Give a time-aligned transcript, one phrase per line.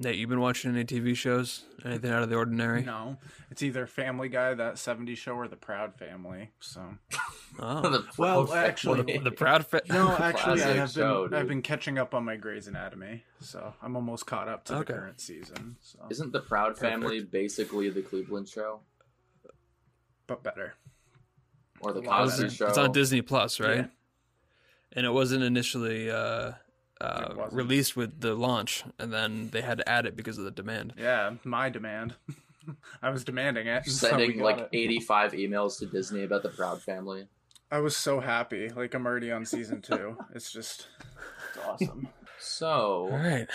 [0.00, 1.64] Nate, you've been watching any TV shows?
[1.84, 2.82] Anything out of the ordinary?
[2.84, 3.16] No,
[3.50, 6.50] it's either Family Guy, that '70s show, or The Proud Family.
[6.60, 6.82] So,
[7.58, 7.80] Oh.
[7.90, 9.18] The Well, Proud actually- Family.
[9.18, 9.88] the Proud Family.
[9.90, 11.40] no, actually, I have show, been dude.
[11.40, 14.92] I've been catching up on my Grey's Anatomy, so I'm almost caught up to Okay.
[14.92, 15.76] the current season.
[15.80, 18.80] So, Isn't the Proud Family basically the Cleveland Show
[20.28, 20.74] but better.
[21.80, 22.50] or the Cosby.
[22.50, 22.68] Show?
[22.68, 23.76] It's on Disney Plus, right?
[23.78, 23.86] Yeah.
[24.92, 26.52] And it wasn't initially uh,
[27.00, 30.50] uh, released with the launch, and then they had to add it because of the
[30.50, 30.94] demand.
[30.98, 32.14] Yeah, my demand.
[33.02, 33.84] I was demanding it.
[33.84, 34.68] and so Sending like it.
[34.72, 37.26] 85 emails to Disney about the Proud Family.
[37.70, 38.68] I was so happy.
[38.70, 40.16] Like I'm already on season two.
[40.34, 40.88] It's just
[41.54, 42.08] it's awesome.
[42.40, 43.46] So All right,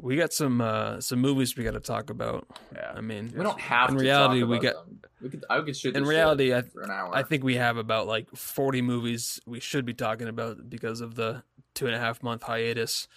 [0.00, 2.46] we got some uh, some movies we got to talk about.
[2.74, 2.92] Yeah.
[2.94, 5.00] I mean, we don't have In to reality, talk we about get- them.
[5.20, 7.10] We could I could shoot in reality, I for an hour.
[7.14, 11.16] I think we have about like 40 movies we should be talking about because of
[11.16, 11.42] the
[11.78, 13.08] two and a half month hiatus.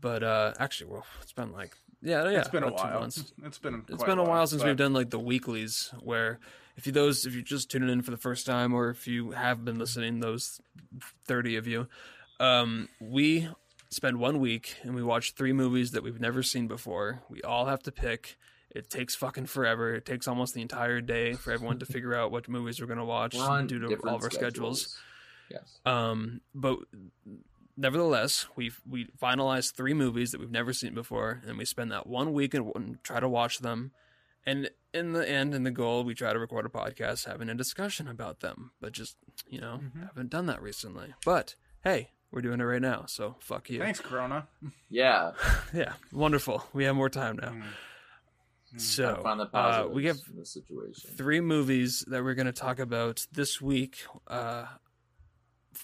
[0.00, 3.00] But uh actually, well, it's been like yeah, yeah, it's been a while.
[3.00, 3.32] months.
[3.44, 6.40] It's been It's quite been a while since but- we've done like the weeklies where
[6.76, 9.32] if you those if you're just tuning in for the first time or if you
[9.32, 10.60] have been listening those
[11.26, 11.86] 30 of you
[12.38, 13.48] um we
[13.90, 17.22] spend one week and we watch three movies that we've never seen before.
[17.28, 18.36] We all have to pick.
[18.70, 19.94] It takes fucking forever.
[19.96, 23.00] It takes almost the entire day for everyone to figure out what movies we're going
[23.00, 24.96] to watch We're due to all of our schedules.
[25.50, 25.80] Yes.
[25.84, 26.78] Um, but
[27.76, 32.06] nevertheless, we we finalized three movies that we've never seen before, and we spend that
[32.06, 33.92] one week and, and try to watch them.
[34.46, 37.54] And in the end, in the goal, we try to record a podcast having a
[37.54, 38.72] discussion about them.
[38.80, 39.16] But just
[39.48, 40.06] you know, Mhm.
[40.08, 41.14] haven't done that recently.
[41.24, 43.78] But hey, we're doing it right now, so fuck you.
[43.80, 44.48] Thanks, Corona.
[44.88, 45.32] Yeah.
[45.74, 46.64] Yeah, wonderful.
[46.72, 47.50] We have more time now.
[47.50, 47.62] Mm.
[48.74, 48.80] Mm.
[48.80, 51.10] So find the uh, we have in situation.
[51.16, 54.04] three movies that we're going to talk about this week.
[54.28, 54.89] Uh, from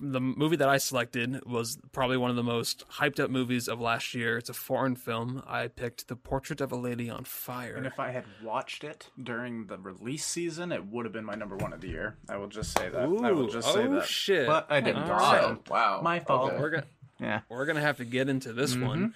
[0.00, 3.80] the movie that I selected was probably one of the most hyped up movies of
[3.80, 4.36] last year.
[4.36, 5.42] It's a foreign film.
[5.46, 7.76] I picked The Portrait of a Lady on Fire.
[7.76, 11.34] And if I had watched it during the release season, it would have been my
[11.36, 12.16] number one of the year.
[12.28, 13.00] I will just say that.
[13.02, 14.06] I will Ooh, just say oh, that.
[14.06, 14.46] shit.
[14.46, 15.04] But I didn't.
[15.04, 15.70] All so- right.
[15.70, 16.00] Wow.
[16.02, 16.52] My fault.
[16.52, 16.60] Okay.
[16.60, 16.86] we're gonna
[17.20, 17.40] Yeah.
[17.48, 18.86] we're gonna have to get into this Mhm.
[18.86, 19.14] one.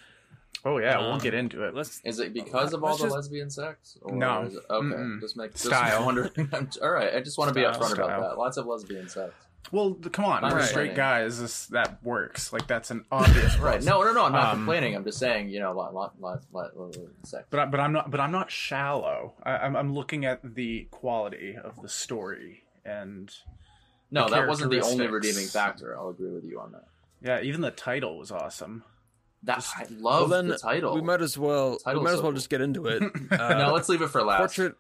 [0.65, 1.75] Oh yeah, Um, we'll get into it.
[1.75, 3.99] Let's Is it because of all the just- lesbian sex?
[4.03, 4.43] Or No.
[4.43, 4.87] Is it, okay.
[4.87, 5.21] Mm-mm.
[5.21, 6.05] Just make just Style.
[6.05, 6.31] wondering.
[6.83, 7.15] all right.
[7.15, 8.39] I just want to be upfront about that.
[8.39, 9.35] Lots of lesbian sex.
[9.73, 10.69] Well, come on, All we're right.
[10.69, 11.41] straight guys.
[11.41, 12.53] This that works.
[12.53, 13.83] Like that's an obvious Right.
[13.83, 14.25] No, no, no.
[14.25, 14.97] I'm not Um, complaining.
[14.97, 15.49] I'm just saying.
[15.51, 17.47] You know, lot, lot, lot, lot, lot, lot sex.
[17.51, 19.35] But I, but I'm not but I'm not shallow.
[19.45, 23.33] I, I'm I'm looking at the quality of the story and
[24.11, 25.97] no, that wasn't the only redeeming factor.
[25.97, 26.85] I'll agree with you on that.
[27.23, 28.83] yeah, even the title was awesome.
[29.45, 30.95] That Just- I well love then the title.
[30.95, 32.33] we might as well we Title's might as well cool.
[32.33, 33.03] just get into it.
[33.31, 34.39] Uh, no, let's leave it for last.
[34.57, 34.75] Portrait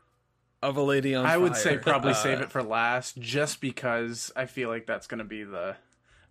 [0.62, 4.30] of a Lady on I would say probably Uh, save it for last, just because
[4.36, 5.76] I feel like that's going to be the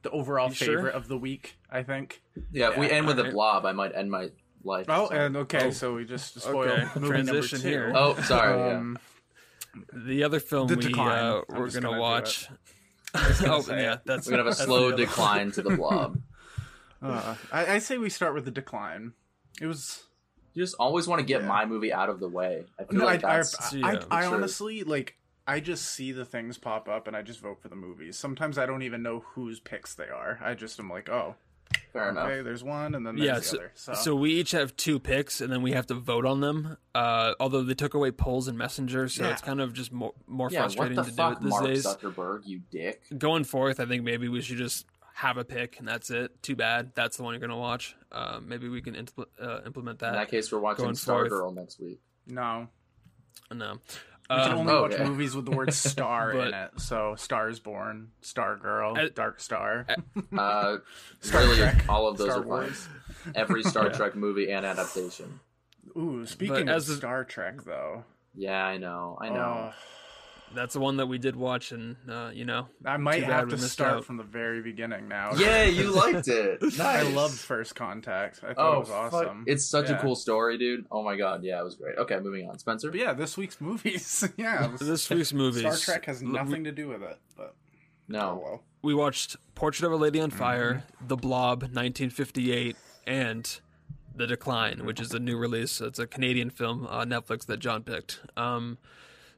[0.01, 0.67] the overall You sure?
[0.77, 1.57] favorite of the week.
[1.69, 2.21] I think.
[2.51, 4.29] Yeah, if we end with a blob, I might end my
[4.63, 4.85] life.
[4.89, 5.71] Oh, so- and okay, Oh.
[5.71, 7.67] so we just spoiled Okay, movie transition number two.
[7.69, 7.91] here.
[7.95, 8.73] Oh, sorry.
[8.73, 8.97] Um,
[9.93, 12.49] The other film The we uh, we're gonna, gonna watch.
[13.13, 16.19] gonna oh yeah, that's We're gonna have a slow decline to the blob.
[17.01, 19.13] uh, I, I say we start with the decline.
[19.61, 20.03] It was
[20.53, 21.47] You just always want to get Yeah.
[21.47, 22.65] my movie out of the way.
[22.79, 25.15] I feel no, like I, I, that's Yeah, I, I honestly like.
[25.47, 28.17] I just see the things pop up and I just vote for the movies.
[28.17, 30.39] Sometimes I don't even know whose picks they are.
[30.43, 31.33] I just am like, oh,
[31.91, 32.27] fair enough.
[32.43, 33.71] there's one, and then there's Yeah, the so, other.
[33.73, 36.77] So, so we each have two picks, and then we have to vote on them.
[36.93, 39.31] Uh, although they took away polls and messenger, so Yeah.
[39.31, 41.49] it's kind of just more more Yeah, frustrating the to do it these days.
[41.49, 41.85] Mark days.
[42.15, 43.01] Zuckerberg, you dick.
[43.17, 44.85] Going forth, I think maybe we should just
[45.19, 46.41] have a pick, and that's it.
[46.41, 46.91] Too bad.
[46.95, 47.95] That's the one you're gonna watch.
[48.11, 50.07] Uh, maybe we can impl- uh, implement that.
[50.07, 50.19] In that.
[50.19, 51.29] that case, we're watching going forth.
[51.31, 51.99] Stargirl next week.
[52.27, 52.67] no,
[53.51, 53.73] no.
[54.29, 55.03] we can Um, only oh, watch okay.
[55.03, 56.71] movies with the word "star" But- in it.
[56.77, 59.85] So, Stars Born, Star Girl, I- Dark Star.
[60.37, 60.77] Uh,
[61.21, 62.47] Star really, Trek, all of those Star are fine.
[62.49, 62.87] Wars.
[63.35, 63.93] Every Star Yeah.
[63.93, 65.39] Trek movie and adaptation.
[65.97, 68.03] Ooh, speaking But of as a- Star Trek, though,
[68.35, 69.17] Yeah, I know.
[69.19, 69.35] I know.
[69.41, 69.73] uh,
[70.55, 73.57] That's the one that we did watch, and uh, you know, I might have to
[73.57, 74.05] start out.
[74.05, 75.33] from the very beginning now.
[75.37, 76.59] yeah, you liked it.
[76.63, 76.79] Nice.
[76.79, 78.41] I loved First Contact.
[78.43, 79.13] I thought Oh, it was fuck.
[79.13, 79.43] awesome.
[79.47, 80.85] It's such a cool story, dude.
[80.91, 81.97] Oh my god, yeah, it was great.
[81.97, 82.57] Okay, moving on.
[82.57, 82.89] Spencer.
[82.91, 84.27] But yeah, this week's movies.
[84.37, 85.61] yeah, it this week's movies.
[85.61, 87.17] Star Trek has nothing to do with it.
[87.37, 87.53] But oh
[88.07, 88.41] No.
[88.43, 88.63] well.
[88.81, 92.75] we watched Portrait of a Lady on Fire, The Blob, 1958,
[93.05, 93.59] and
[94.15, 95.79] The Decline, which is a new release.
[95.81, 98.21] It's a Canadian film on Netflix that John picked.
[98.37, 98.77] Um,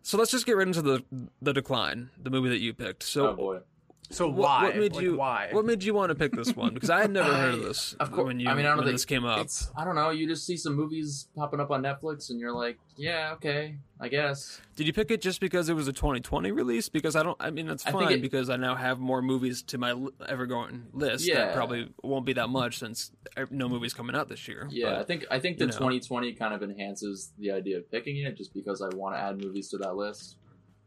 [0.04, 1.04] so let's just get right into the
[1.42, 3.04] the Decline, the movie that you picked.
[3.04, 3.62] So Oh.
[4.10, 4.64] So What, why?
[4.66, 5.16] what made Like, you?
[5.16, 5.48] why?
[5.52, 6.74] What made you want to pick this one?
[6.74, 8.26] Because I had never heard of this Of course.
[8.28, 9.48] when you I mean, I don't when think this came up.
[9.78, 10.10] I don't know.
[10.10, 14.10] You just see some movies popping up on Netflix, and you're like, yeah, okay, I
[14.10, 14.60] guess.
[14.76, 16.90] Did you pick it just because it was a 2020 release?
[16.90, 17.38] Because I don't.
[17.40, 19.96] I mean, that's I fine it- because I now have more movies to my
[20.28, 21.26] ever-going list.
[21.26, 21.46] Yeah.
[21.46, 24.68] That probably won't be that much since e- no movies coming out this year.
[24.70, 25.78] Yeah, I think I think the you know.
[25.78, 29.42] 2020 kind of enhances the idea of picking it, just because I want to add
[29.42, 30.36] movies to that list.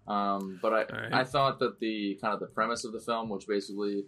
[0.06, 1.14] Um, but I Alright.
[1.14, 4.04] I thought that the kind of the premise of the film, which basically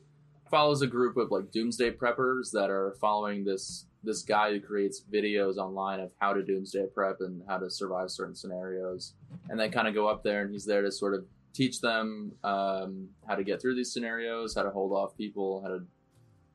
[0.50, 5.02] follows a group of like doomsday preppers that are following this this guy who creates
[5.12, 9.14] videos online of how to doomsday prep and how to survive certain scenarios,
[9.48, 12.30] and they kind of go up there and he's there to sort of teach them
[12.44, 15.80] um, how to get through these scenarios, how to hold off people, how to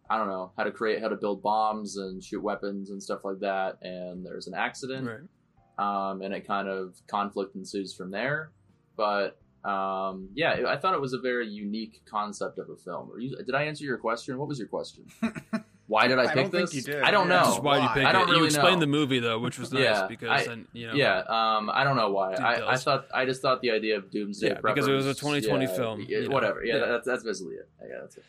[0.09, 3.25] I don't know how to create how to build bombs and shoot weapons and stuff
[3.25, 3.77] like that.
[3.81, 6.11] And there's an accident, Right.
[6.11, 8.51] um, and it kind of conflict ensues from there.
[8.95, 13.11] But um, yeah, I thought it was a very unique concept of a film.
[13.11, 14.37] Are you, did I answer your question?
[14.37, 15.05] What was your question?
[15.87, 16.73] Why did I I pick don't think this?
[16.75, 17.03] you did.
[17.03, 17.39] I don't Yeah.
[17.41, 17.45] know.
[17.47, 17.93] Just why you why?
[17.95, 18.37] pick I don't it.
[18.37, 18.79] you explained know.
[18.81, 20.93] the movie though, which was nice Yeah, because I- then you know.
[20.93, 22.33] Yeah, um, I don't know why.
[22.35, 25.13] I, I thought I just thought the idea of doomsday Yeah, because it was a
[25.13, 26.33] 2020 yeah, film, yeah, you know.
[26.33, 26.63] whatever.
[26.63, 26.85] Yeah, Yeah.
[26.85, 27.69] that's that's basically it.
[27.81, 28.23] Yeah, that's it.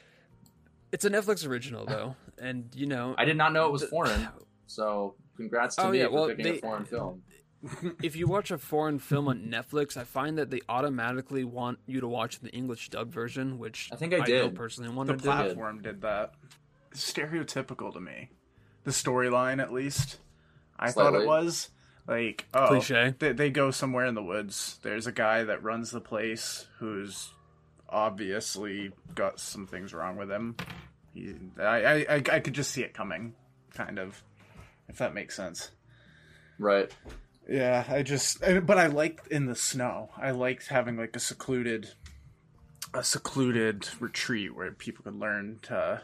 [0.90, 4.28] It's a Netflix original though, and you know, I did not know it was foreign,
[4.66, 7.22] so congrats to Oh, me yeah, for well, picking they- a foreign film.
[8.02, 12.00] If you watch a foreign film on Netflix, I find that they automatically want you
[12.00, 14.54] to watch the English dub version, which I think I don't did.
[14.54, 15.24] personally want the to do.
[15.24, 16.34] platform did that.
[16.90, 18.30] It's stereotypical to me.
[18.84, 20.18] The storyline, at least,
[20.78, 21.70] I thought it was
[22.06, 23.14] like oh, Cliche.
[23.18, 24.78] They, they go somewhere in the woods.
[24.82, 27.30] There's a guy that runs the place who's
[27.88, 30.56] obviously got some things wrong with him.
[31.14, 33.34] He, I, I, I, I could just see it coming,
[33.74, 34.20] kind of,
[34.88, 35.70] if that makes sense.
[36.58, 36.90] Right.
[37.48, 40.10] Yeah, I just, but I liked in the snow.
[40.16, 41.88] I liked having like a secluded,
[42.94, 46.00] a secluded retreat where people could learn to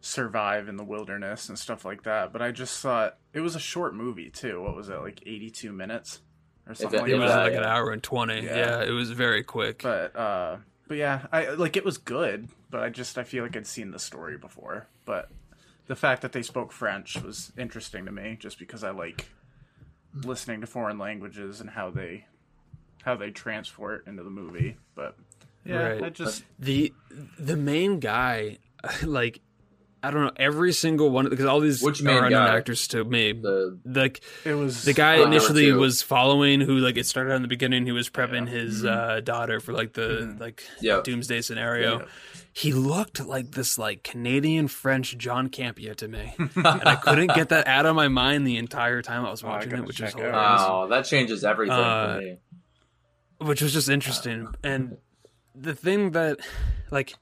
[0.00, 2.32] survive in the wilderness and stuff like that.
[2.32, 4.62] But I just thought it was a short movie too.
[4.62, 6.20] What was it, like eighty-two minutes
[6.66, 7.42] or something it- like It was that?
[7.44, 8.40] like an hour and twenty.
[8.40, 8.56] Yeah.
[8.56, 8.82] Yeah.
[8.84, 9.82] it was very quick.
[9.82, 10.56] But uh,
[10.86, 12.48] but yeah, I like it was good.
[12.70, 14.86] But I just I feel like I'd seen the story before.
[15.04, 15.28] But
[15.86, 19.26] the fact that they spoke French was interesting to me, just because I like
[20.24, 22.26] listening to foreign languages and how they
[23.02, 24.76] how they transport into the movie.
[24.94, 25.16] But
[25.64, 26.02] yeah, Right.
[26.02, 26.92] I just the
[27.38, 28.58] the main guy,
[29.02, 29.40] like,
[30.02, 32.56] I don't know every single one because all these Which are unknown guy?
[32.56, 33.32] actors to me.
[33.32, 35.80] The like it was the guy Uh, initially there were two.
[35.80, 38.52] was following who like it started in the beginning he was prepping Yeah.
[38.52, 41.00] his uh, daughter for like the like Yeah.
[41.02, 42.04] doomsday scenario Yeah.
[42.52, 47.48] he looked like this like canadian french john campia to me and i couldn't get
[47.48, 50.00] that out of my mind the entire time i was Oh, I watching it which
[50.00, 52.38] is check hilarious oh, that changes everything Uh, for me.
[53.48, 54.96] which was just interesting and
[55.56, 56.38] the thing that
[56.92, 57.14] like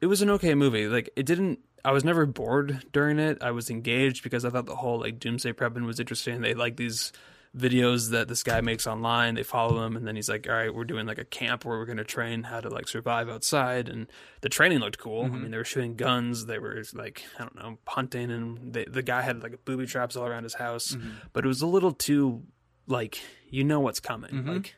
[0.00, 3.38] it was an okay movie like it didn't i was never bored during it.
[3.42, 6.40] I was engaged because i thought the whole like doomsday prepping was interesting.
[6.42, 7.12] They like these
[7.56, 10.74] videos that this guy makes online they follow him and then he's like all right
[10.74, 13.88] we're doing like a camp where we're going to train how to like survive outside
[13.88, 14.08] and
[14.42, 15.24] the training looked cool.
[15.24, 18.84] I mean they were shooting guns they were like i don't know hunting and they,
[18.84, 20.98] the guy had like booby traps all around his house
[21.32, 22.42] but it was a little too
[22.86, 24.32] like you know what's coming.
[24.32, 24.48] Mhm.
[24.56, 24.74] like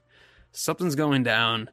[0.53, 1.69] something's going down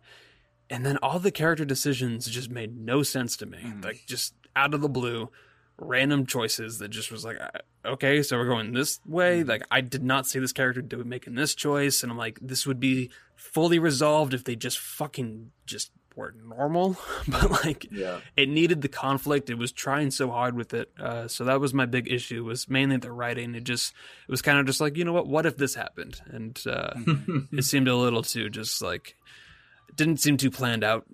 [0.72, 3.60] and then all the character decisions just made no sense to me.
[3.62, 3.84] Mhm.
[3.86, 5.30] like just out of the blue
[5.78, 7.50] random choices that just was like uh,
[7.86, 9.44] okay so we're going this way.
[9.44, 12.66] Like i did not see this character do making this choice and i'm like this
[12.66, 16.98] would be fully resolved if they just fucking just were normal.
[17.28, 18.22] But like Yeah.
[18.38, 19.50] it needed the conflict.
[19.50, 22.70] It was trying so hard with it uh, so that was my big issue was
[22.70, 23.54] mainly the writing.
[23.54, 23.92] It just
[24.26, 25.28] it was kind of just like you know what?
[25.28, 26.22] What if this happened?
[26.28, 26.94] And uh,
[27.52, 29.18] it seemed a little too just like
[29.94, 31.06] didn't seem too planned out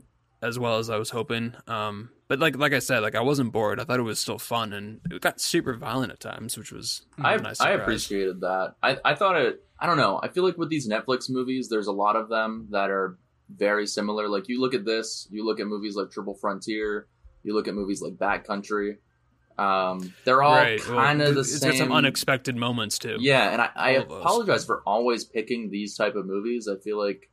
[0.44, 1.56] as well as I was hoping.
[1.65, 3.78] Um, but like like I said, like I wasn't bored.
[3.78, 7.02] I thought it was still fun, and it got super violent at times, which was
[7.22, 8.76] I nice I appreciated that.
[8.82, 9.62] I I thought it.
[9.78, 10.18] I don't know.
[10.24, 13.18] I feel like with these Netflix movies, there's a lot of them that are
[13.54, 14.30] very similar.
[14.30, 17.08] Like you look at this, you look at movies like Triple Frontier,
[17.44, 18.96] you look at movies like Backcountry.
[19.58, 20.80] Um, they're all right.
[20.88, 21.72] well, kind of the it's same.
[21.72, 23.18] It's got some unexpected moments too.
[23.20, 24.20] Yeah, and I, I All of those.
[24.22, 26.70] apologize for always picking these type of movies.
[26.70, 27.30] I feel like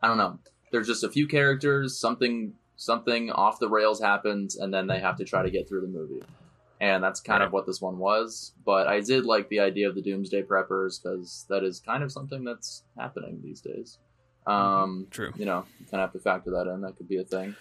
[0.00, 0.38] I don't know.
[0.70, 5.16] There's just a few characters, something something off the rails happens, and then they have
[5.16, 6.22] to try to get through the movie.
[6.80, 8.54] And that's kind of what this one was.
[8.66, 12.10] But I did like the idea of the Doomsday Preppers because that is kind of
[12.10, 13.98] something that's happening these days.
[14.48, 15.32] Um, True.
[15.36, 16.80] you know, kind of have to factor that in.
[16.80, 17.54] That could be a thing.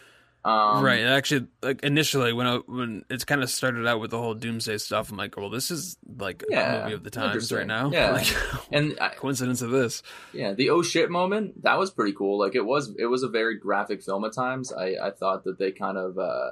[0.43, 1.01] Um, right.
[1.03, 4.79] Actually, like initially, when I, when it's kind of started out with the whole doomsday
[4.79, 7.89] stuff, I'm like, well, this is like Yeah, a movie of the times right now.
[7.93, 8.12] Yeah.
[8.12, 8.27] Like,
[8.71, 10.01] And I, coincidence of this.
[10.33, 12.39] Yeah, the oh shit moment that was pretty cool.
[12.39, 14.74] Like it was, it was a very graphic film at times.
[14.74, 16.51] I, I thought that they kind of uh,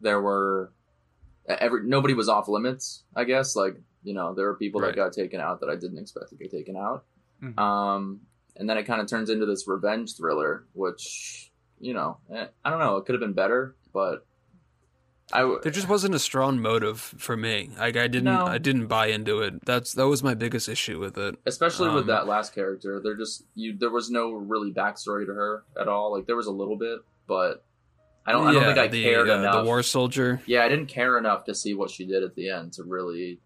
[0.00, 0.72] there were
[1.48, 3.04] every nobody was off limits.
[3.14, 4.88] I guess like you know there were people Right.
[4.88, 7.04] that got taken out that I didn't expect to get taken out.
[7.42, 7.58] Mhm.
[7.58, 8.20] Um,
[8.56, 11.49] and then it kind of turns into this revenge thriller, which
[11.80, 12.96] you know eh, I don't know.
[12.98, 14.26] It could have been better, but
[15.32, 17.70] I w- There just wasn't a strong motive for me.
[17.78, 18.46] Like I didn't, No.
[18.46, 19.64] I didn't buy into it.
[19.64, 21.36] That's that was my biggest issue with it.
[21.46, 25.32] especially Um, with that last character there just you there was no really backstory to
[25.32, 27.64] her at all like there was a little bit but
[28.26, 30.42] i don't i don't think i the, cared uh, enough The war soldier.
[30.46, 33.38] yeah i didn't care enough to see what she did at the end to really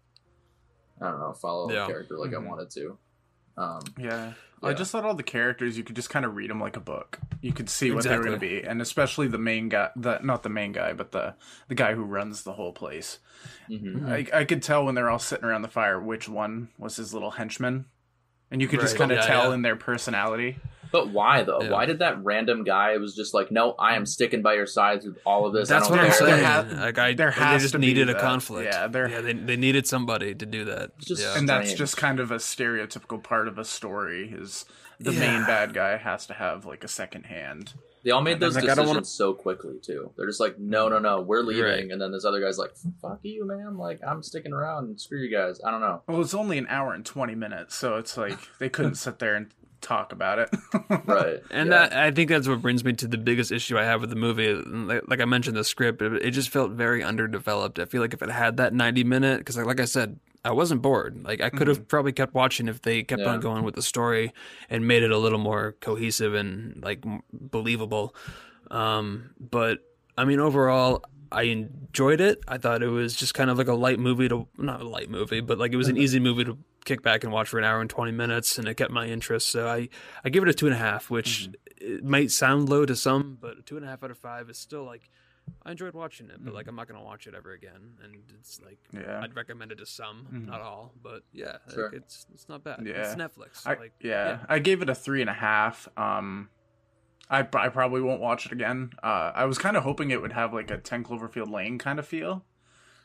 [1.01, 1.81] i don't know follow Yeah.
[1.81, 2.43] the character like Mhm.
[2.43, 2.97] i wanted to
[3.57, 4.33] um Yeah.
[4.63, 6.79] I just thought all the characters you could just kind of read them like a
[6.79, 7.19] book.
[7.39, 10.17] You could see what they were going to be, and especially the main guy, the
[10.23, 11.35] not the main guy, but the
[11.67, 13.19] the guy who runs the whole place.
[13.69, 14.09] mhm.
[14.09, 17.13] I, I could tell when they're all sitting around the fire which one was his
[17.13, 17.85] little henchman,
[18.49, 19.53] and you could just kind of Yeah, tell yeah.
[19.53, 20.57] in their personality.
[20.95, 21.71] But why though Yeah.
[21.71, 25.01] why did that random guy was just like no i am sticking by your side
[25.01, 26.27] through all of this That's I don't what I'm care.
[26.27, 26.77] There saying.
[26.77, 28.21] ha- like I, there they has just to be needed a that.
[28.21, 28.69] conflict.
[28.73, 30.97] Yeah, there- yeah, they they needed somebody to do that.
[30.99, 31.37] Just- yeah.
[31.37, 34.65] and that's just kind of a stereotypical part of a story is
[34.99, 35.19] the Yeah.
[35.19, 37.73] main bad guy has to have like a second hand.
[38.05, 40.11] They all made those like, decisions wanna- so quickly too.
[40.15, 41.91] They're just like, no, no, no, we're leaving, Right.
[41.91, 42.71] and then this other guy's like,
[43.01, 43.77] fuck you, man.
[43.77, 45.01] Like I'm sticking around.
[45.01, 45.59] Screw you guys.
[45.65, 46.03] I don't know.
[46.07, 49.35] Well, it's only an hour and twenty minutes, so it's like they couldn't sit there
[49.35, 49.51] and
[49.85, 50.49] talk about it.
[51.05, 51.39] Right.
[51.51, 51.87] And yeah.
[51.87, 54.15] that I think that's what brings me to the biggest issue I have with the
[54.15, 54.53] movie.
[54.53, 57.79] Like, like I mentioned, the script it, it just felt very underdeveloped.
[57.79, 60.51] I feel like if it had that ninety minute, because like, like I said, I
[60.51, 61.23] wasn't bored.
[61.23, 63.29] Like I could have probably kept watching if they kept Yeah.
[63.29, 64.31] on going with the story
[64.69, 68.15] and made it a little more cohesive and like m- believable.
[68.71, 69.79] Um, but
[70.17, 72.41] I mean, overall, I enjoyed it.
[72.47, 75.09] I thought it was just kind of like a light movie to not a light
[75.09, 77.63] movie, but like it was an easy movie to kick back and watch for an
[77.65, 79.49] hour and twenty minutes, and it kept my interest.
[79.49, 79.89] So I
[80.23, 83.37] I give it a two and a half, which it might sound low to some,
[83.41, 85.09] but two and a half out of five is still like
[85.63, 87.97] I enjoyed watching it, but like I'm not gonna watch it ever again.
[88.03, 89.19] And it's like Yeah.
[89.21, 90.47] I'd recommend it to some, Mhm.
[90.47, 92.81] not all, but yeah, like, it's it's not bad.
[92.85, 93.01] Yeah.
[93.11, 93.65] It's Netflix.
[93.67, 95.87] I, like yeah, I gave it a three and a half.
[95.97, 96.49] Um,
[97.29, 98.91] I, I probably won't watch it again.
[99.03, 101.97] Uh, I was kind of hoping it would have like a Ten Cloverfield Lane kind
[101.99, 102.54] of feel, Mm-hmm.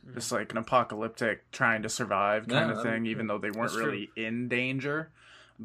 [0.04, 0.14] Mm-hmm.
[0.14, 3.70] just like an apocalyptic trying to survive kind Yeah, of thing, even though they weren't
[3.70, 3.84] That's true.
[3.86, 5.10] really in danger.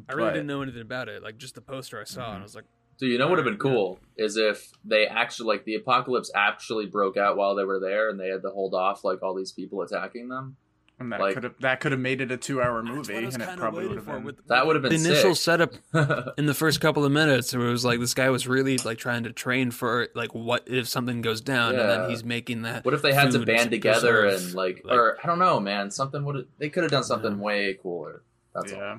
[0.08, 1.22] I really But- didn't know anything about it.
[1.22, 2.40] Like just the poster I saw, and mm-hmm.
[2.40, 2.64] I was like,
[2.98, 6.30] So you know what would have been cool is if they actually like the apocalypse
[6.34, 9.34] actually broke out while they were there, and they had to hold off like all
[9.34, 10.56] these people attacking them.
[10.98, 13.22] And that Like- could have that could have made it a two hour movie, what
[13.22, 14.24] I was and it probably would have been.
[14.24, 15.74] With, That would have been the been initial setup
[16.38, 18.96] in the first couple of minutes where it was like this guy was really like
[18.96, 22.82] trying to train for like what if something goes down and then he's making that
[22.86, 25.60] what if they had to band together preserve, and like, like- or I don't know,
[25.60, 27.42] man, something would they could have done something Yeah.
[27.44, 28.22] way cooler.
[28.54, 28.98] That's yeah,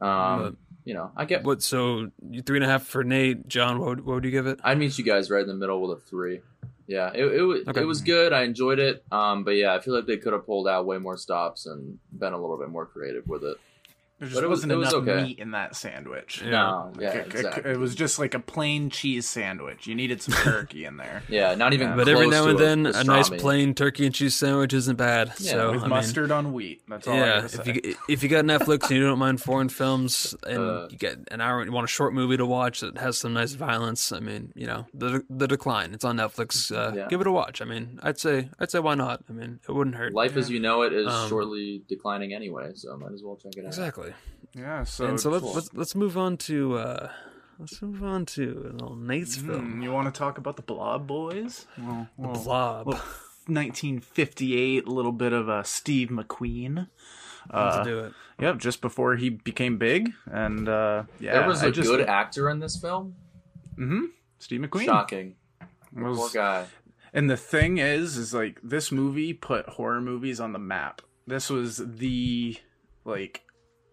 [0.00, 0.08] all.
[0.34, 1.44] Um, But- you know, I get.
[1.44, 4.48] what so you three and a half for Nate John what what would you give
[4.48, 6.40] it I'd meet you guys right in the middle with a three.
[6.86, 7.80] Yeah, it it, wa- Okay.
[7.82, 8.32] it was good.
[8.32, 9.04] I enjoyed it.
[9.12, 11.98] Um, but yeah, I feel like they could have pulled out way more stops and
[12.12, 13.56] been a little bit more creative with it.
[14.22, 15.22] There just But it was- wasn't it was enough okay.
[15.24, 16.42] meat in that sandwich.
[16.44, 16.50] Yeah.
[16.50, 17.70] No, yeah, Like, it, it- exactly.
[17.72, 19.86] it was just like a plain cheese sandwich.
[19.86, 21.22] You needed some turkey in there.
[21.28, 21.88] yeah, not even.
[21.90, 21.96] Yeah.
[21.96, 25.32] but every now to and then a nice plain turkey and cheese sandwich isn't bad
[25.38, 26.82] Yeah, so with I mean, mustard on wheat.
[26.88, 29.68] That's all yeah, gotta if you if you got Netflix and you don't mind foreign
[29.68, 30.88] films and Uh.
[30.90, 33.52] you get an hour, you want a short movie to watch that has some nice
[33.52, 34.12] violence.
[34.12, 35.94] I mean, you know, the the decline.
[35.94, 36.70] It's on Netflix.
[36.74, 37.08] Uh, Yeah.
[37.08, 37.60] Give it a watch.
[37.62, 39.22] I mean, I'd say I'd say why not?
[39.28, 40.12] I mean, it wouldn't hurt.
[40.12, 43.52] Life as you know it is Um, shortly declining anyway, so might as well check
[43.56, 43.66] it out.
[43.66, 44.11] Exactly.
[44.54, 45.52] Yeah, so, and so let's, cool.
[45.54, 47.10] let's let's move on to uh,
[47.58, 50.62] let's move on to a little Nate's Hmm, film, you want to talk about the
[50.62, 51.66] Blob Boys?
[51.78, 52.86] Well, well, Blob.
[52.88, 53.02] well,
[53.46, 56.88] 1958, a little bit of a Steve McQueen.
[57.52, 58.12] Let's Uh, do it.
[58.40, 62.48] yep, just before he became big, and uh, yeah, there was a a good actor
[62.50, 63.14] in this film.
[63.76, 64.04] Mm-hmm.
[64.38, 65.34] Steve McQueen Shocking.
[65.92, 66.66] was- Poor guy.
[67.14, 71.02] And the thing is, is like this movie put horror movies on the map.
[71.26, 72.56] This was the
[73.04, 73.42] like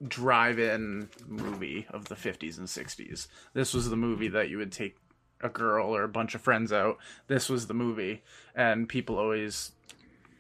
[0.08, 3.28] drive-in movie of the 50s and 60s.
[3.54, 4.98] This was the movie that you would take
[5.42, 6.98] a girl or a bunch of friends out.
[7.28, 8.22] This was the movie,
[8.56, 9.72] and people always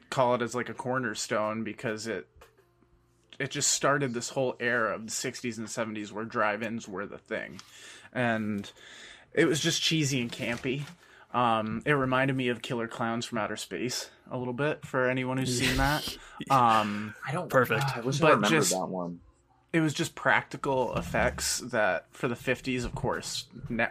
[0.09, 2.27] call it as like a cornerstone because it
[3.37, 7.17] it just started this whole era of the 60s and 70s where drive-ins were the
[7.17, 7.61] thing.
[8.11, 8.69] And
[9.33, 10.81] it was just cheesy and campy.
[11.33, 15.37] Um, it reminded me of Killer Clowns from Outer Space a little bit for anyone
[15.37, 16.17] who's seen that.
[16.49, 17.49] Um, I don't.
[17.49, 17.95] Perfect.
[17.97, 19.19] I wish But I remembered just- that one.
[19.71, 23.45] It was just practical effects that for the 50s of course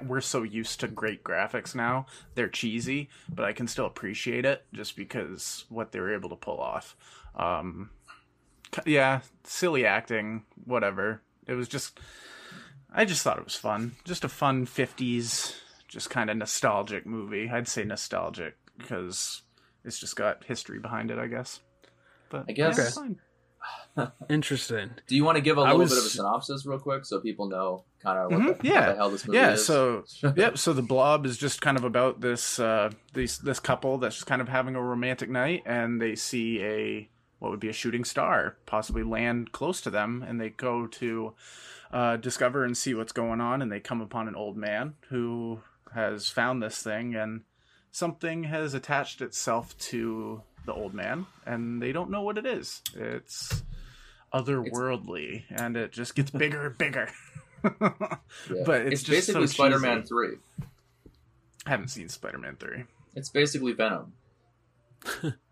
[0.05, 2.05] we're so used to great graphics now
[2.35, 6.37] they're cheesy but i can still appreciate it just because what they were able to
[6.37, 6.97] pull off.
[7.37, 7.91] Um
[8.85, 11.23] yeah silly acting whatever.
[11.47, 11.99] It was just
[12.93, 13.93] i just thought it was fun.
[14.05, 15.55] Just a fun 50s
[15.87, 17.49] just kind of nostalgic movie.
[17.51, 19.43] I'd say nostalgic because
[19.85, 21.61] it's just got history behind it i guess.
[22.31, 23.21] But I guess- yeah, it's fine.
[24.31, 24.91] Interesting.
[25.09, 27.21] Do you want to give a little was- bit of a synopsis real quick so
[27.21, 28.81] people know kind of what, Mhm, the, yeah.
[28.81, 29.67] what the hell this movie yeah is?
[29.67, 30.05] so
[30.37, 34.15] yep so the blob is just kind of about this uh this this couple that's
[34.15, 37.09] just kind of having a romantic night and they see a
[37.41, 41.35] what would be a shooting star possibly land close to them and they go to
[41.93, 45.59] uh discover and see what's going on and they come upon an old man who
[45.93, 47.41] has found this thing and
[47.91, 52.83] something has attached itself to the old man and they don't know what it is
[52.95, 53.63] it's
[54.33, 57.09] otherworldly and it just gets bigger and bigger
[57.65, 57.91] Yeah.
[58.65, 60.09] but it's it's, just so basically Spider-Man cheesy.
[60.09, 60.37] Three.
[61.67, 62.85] I haven't seen Spider-Man three.
[63.17, 64.13] It's basically Venom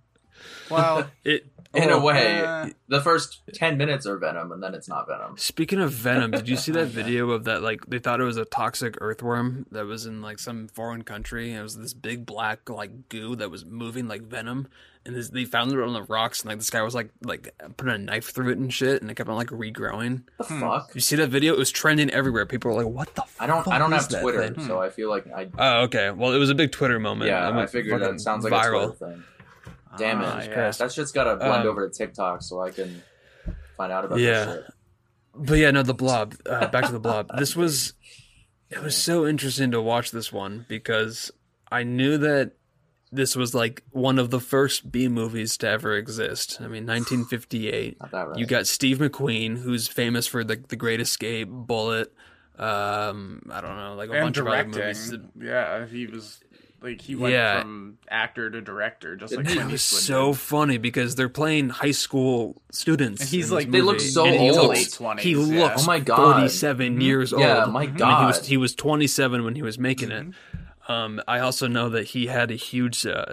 [0.70, 2.42] Well, It in oh, a way.
[2.42, 5.36] uh, the first ten minutes are Venom, and then it's not Venom.
[5.36, 7.60] Speaking of Venom, did you see that video of that?
[7.62, 11.50] Like they thought it was a toxic earthworm that was in like some foreign country.
[11.50, 14.68] And it was this big black like goo that was moving like venom,
[15.04, 16.40] and this, they found it on the rocks.
[16.40, 19.10] And like this guy was like like putting a knife through it and shit, and
[19.10, 20.22] it kept on like regrowing.
[20.38, 20.60] The Hmm.
[20.60, 20.94] fuck?
[20.94, 21.52] You see that video?
[21.52, 22.46] It was trending everywhere.
[22.46, 23.68] People were like, "What the?" I don't.
[23.68, 25.48] I don't is have that Twitter, thing?" so I feel like I.
[25.58, 26.10] Oh, okay.
[26.10, 27.28] Well, it was a big Twitter moment.
[27.28, 28.84] yeah, It I went figured fucking that sounds like viral.
[28.94, 29.24] a Twitter thing.
[29.98, 30.24] Damn it.
[30.24, 30.54] ah, Jesus yeah.
[30.54, 30.78] Christ.
[30.78, 33.02] That shit's got to blend Um, over to TikTok so I can
[33.76, 34.44] find out about Yeah.
[34.44, 34.64] this shit.
[35.34, 36.34] But yeah, no, the blob.
[36.46, 37.30] Uh, back to the blob.
[37.38, 37.92] This was
[38.70, 41.30] it was so interesting to watch this one because
[41.70, 42.52] I knew that
[43.12, 46.56] this was like one of the first B movies to ever exist.
[46.60, 47.98] I mean, 1958.
[48.00, 48.38] Not that right.
[48.38, 52.12] You got Steve McQueen, who's famous for the the Great Escape, Bullitt.
[52.58, 54.80] Um, I don't know, like a and bunch of other directing.
[54.82, 55.14] movies.
[55.38, 56.40] Yeah, he was
[56.86, 57.60] like he went Yeah.
[57.60, 60.38] from actor to director, just like It was so did.
[60.38, 63.20] funny because they're playing high school students.
[63.22, 64.68] And he's like- They look so and he old.
[64.68, 65.62] looks- Late 20s, He yeah.
[65.64, 66.16] looks Oh my God.
[66.34, 67.02] 47 Mhm.
[67.02, 67.42] years old.
[67.42, 68.26] Yeah, my I mean, he God.
[68.26, 70.22] was he was 27 when he was making it.
[70.28, 70.92] Mm-hmm.
[70.92, 73.24] Um, I also know that he had a huge uh,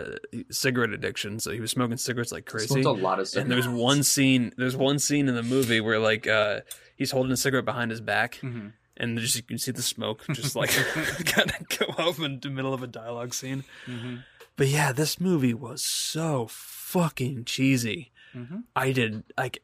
[0.50, 2.82] cigarette addiction, so he was smoking cigarettes like Smoked crazy.
[2.82, 4.52] a lot of And there's one scene.
[4.58, 6.62] There's one scene in the movie where like uh,
[6.96, 8.72] he's holding a cigarette behind his back, Mhm.
[8.98, 10.70] And just you can see the smoke just like
[11.26, 13.64] kind of go up in the middle of a dialogue scene.
[13.88, 14.24] Mhm.
[14.56, 18.12] But yeah, this movie was so fucking cheesy.
[18.36, 18.64] Mhm.
[18.76, 19.64] I did like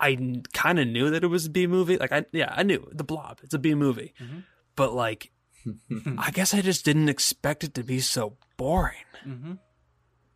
[0.00, 1.96] I kind of knew that it was a B movie.
[1.96, 3.40] Like I yeah, I knew The Blob.
[3.42, 4.14] It's a B movie.
[4.20, 4.44] Mhm.
[4.76, 5.32] But like
[6.18, 9.04] I guess I just didn't expect it to be so boring.
[9.26, 9.58] Mhm.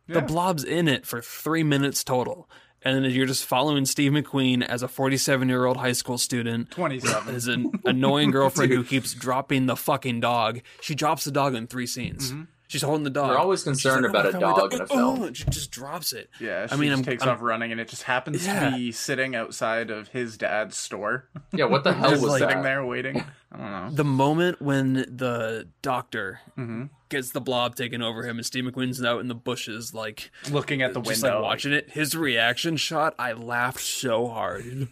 [0.07, 2.49] The Blob's in it for 3 minutes total.
[2.85, 6.71] And then you're just following Steve McQueen as a 47 year old high school student.
[6.71, 7.35] 27.
[7.35, 10.61] As an annoying girlfriend who keeps dropping the fucking dog.
[10.81, 12.31] She drops the dog in three scenes.
[12.31, 12.43] Mm-hmm.
[12.73, 13.29] She's holding the dog.
[13.29, 15.31] They're always concerned like, about "Oh, I a found my dog in a film." Oh,
[15.33, 16.31] she just drops it.
[16.39, 18.71] Yeah, she I mean, just I'm- takes I'm- off running, and it just happens Yeah.
[18.71, 21.29] to be sitting outside of his dad's store.
[21.53, 22.63] Yeah, what the hell Just was like- sitting that?
[22.63, 23.23] there waiting.
[23.51, 23.89] I don't know.
[23.91, 29.03] The moment when the doctor hmm gets the blob taken over him and Steve McQueen's
[29.03, 32.75] out in the bushes, like Looking at the just window, like watching it, his reaction
[32.75, 34.87] shot, I laughed so hard.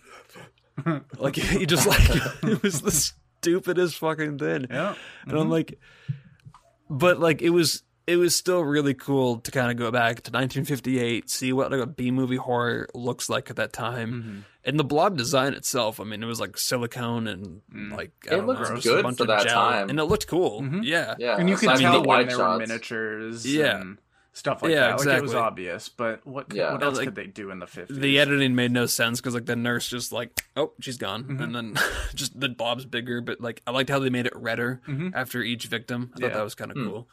[1.17, 1.99] like he just like
[2.43, 4.67] it was the stupidest fucking thing.
[4.69, 4.93] Yeah,
[5.25, 5.79] And I'm like,
[6.91, 10.31] but like it was it was still really cool to kind of go back to
[10.31, 14.39] 1958, see what like a B movie horror looks like at that time, Mm-hmm.
[14.65, 15.99] and the blob design itself.
[15.99, 17.91] I mean, it was like silicone and Mm.
[17.95, 19.89] like It I don't looked know, just good a bunch for of that gel, time.
[19.89, 20.61] and it looked cool.
[20.61, 20.81] Mhm.
[20.83, 22.59] Yeah, Yeah, and you can aside from tell the when wide there shots.
[22.59, 23.81] were miniatures, Yeah.
[23.81, 23.97] and
[24.33, 24.99] stuff like Yeah, that.
[25.05, 26.71] Like it was obvious, but what Yeah.
[26.73, 27.97] what else Like, could they do in the fifties?
[27.97, 31.43] the editing made no sense because like the nurse just like oh she's gone Mhm.
[31.43, 31.77] and then
[32.15, 35.11] just the bob's bigger but like i liked how they made it redder Mhm.
[35.13, 36.85] after each victim i thought that was kind of Hmm.
[36.87, 37.07] cool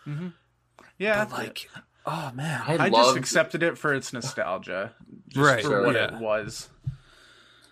[0.98, 1.68] yeah, but like
[2.07, 4.94] oh man I, I loved, just accepted it for its nostalgia,
[5.28, 6.14] just Right, For what yeah.
[6.16, 6.68] it was.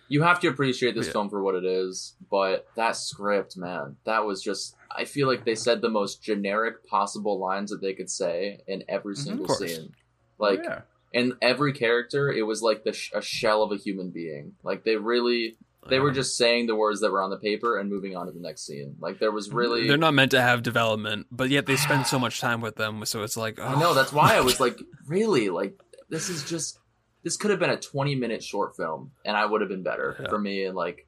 [0.07, 1.11] you have to appreciate this Yeah.
[1.13, 4.76] film for what it is, but that script, man, that was just.
[4.97, 8.83] I feel like they said the most generic possible lines that they could say in
[8.89, 9.17] every Mhm.
[9.23, 9.59] single course.
[9.59, 9.93] scene.
[10.39, 10.81] Like, yeah.
[11.13, 14.53] in every character, it was like the sh- a shell of a human being.
[14.63, 15.57] Like they really,
[15.89, 18.31] they were just saying the words that were on the paper and moving on to
[18.33, 18.97] the next scene.
[18.99, 19.87] Like there was really.
[19.87, 23.05] they're not meant to have development but yet they spend so much time with them
[23.05, 25.79] so it's like oh, I know that's why I was like, really, like
[26.09, 26.79] this is just.
[27.23, 30.29] This could have been a twenty-minute short film, and I would have been better Yeah.
[30.29, 30.63] for me.
[30.65, 31.05] And like,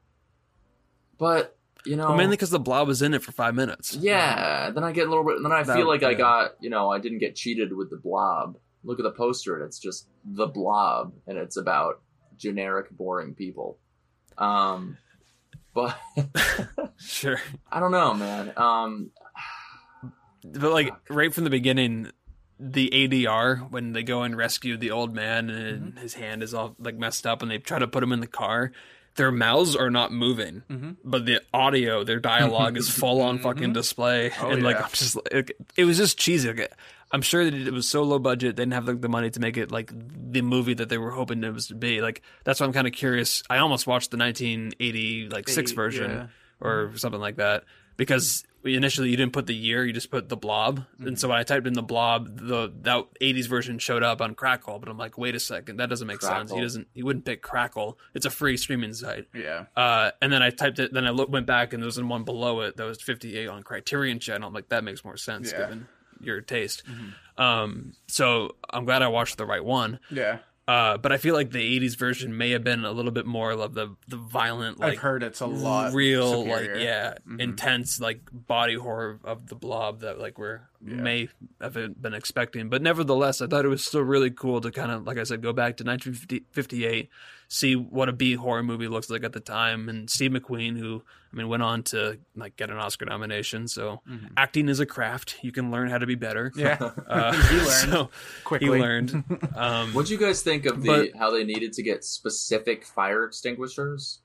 [1.17, 4.69] but you know, well, mainly because the blob was in it for five minutes Yeah,
[4.71, 5.37] then I get a little bit.
[5.41, 7.97] Then I That- feel like I got, you know, I didn't get cheated with the
[7.97, 8.57] blob.
[8.83, 12.01] Look at the poster, and it's just the blob, and it's about
[12.37, 13.77] generic, boring people.
[14.37, 14.97] Um,
[15.73, 15.97] but
[16.97, 17.39] Sure.
[17.71, 18.53] I don't know, man.
[18.57, 19.11] Um,
[20.43, 22.11] But like right from the beginning,
[22.59, 26.75] the ADR when they go and rescue the old man and his hand is all
[26.79, 28.71] like messed up and they try to put him in the car,
[29.19, 30.95] their mouths are not moving, Mhm.
[31.03, 34.85] but the audio, their dialogue is full on fucking display, Oh, and like yeah.
[34.85, 36.47] I'm just like it was just cheesy.
[36.51, 36.71] Like,
[37.11, 39.39] I'm sure that it was so low budget, they didn't have like the money to
[39.39, 39.91] make it like
[40.31, 42.01] the movie that they were hoping it was to be.
[42.01, 43.43] Like that's why I'm kind of curious.
[43.49, 46.27] I almost watched the 1980 like six version yeah.
[46.61, 47.63] or something like that
[47.97, 50.85] because initially you didn't put the year you just put the blob.
[50.99, 54.35] And so when i typed in the blob the that 80s version showed up on
[54.35, 56.51] crackle but i'm like wait a second that doesn't make sense.
[56.51, 57.97] He doesn't he wouldn't pick crackle.
[58.13, 59.27] It's a free streaming site.
[59.33, 59.65] Yeah.
[59.77, 62.23] uh, and then i typed it then i look, went back and there was one
[62.25, 65.59] below it that was 58 on criterion channel i'm like that makes more sense Yeah.
[65.59, 65.87] given
[66.21, 66.83] your taste.
[67.37, 69.99] Um, so i'm glad i watched the right one.
[70.11, 70.39] Yeah.
[70.69, 73.51] Uh, but i feel like the 80s version may have been a little bit more
[73.51, 76.75] of the the violent like I've heard it's a lot real superior.
[76.75, 77.39] like yeah Mhm.
[77.41, 80.95] intense like body horror of the blob that like we're Yeah.
[81.01, 81.29] may
[81.59, 85.07] have been expecting but nevertheless i thought it was still really cool to kind of
[85.07, 87.09] like i said go back to 1958
[87.47, 91.01] see what a b horror movie looks like at the time and steve mcqueen who
[91.31, 94.29] i mean went on to like get an oscar nomination so Mhm.
[94.37, 96.77] acting is a craft you can learn how to be better Yeah.
[97.07, 98.09] uh, He learned so
[98.43, 98.67] quickly.
[98.77, 99.23] he learned
[99.55, 102.85] um what do you guys think of the But- how they needed to get specific
[102.85, 104.21] fire extinguishers?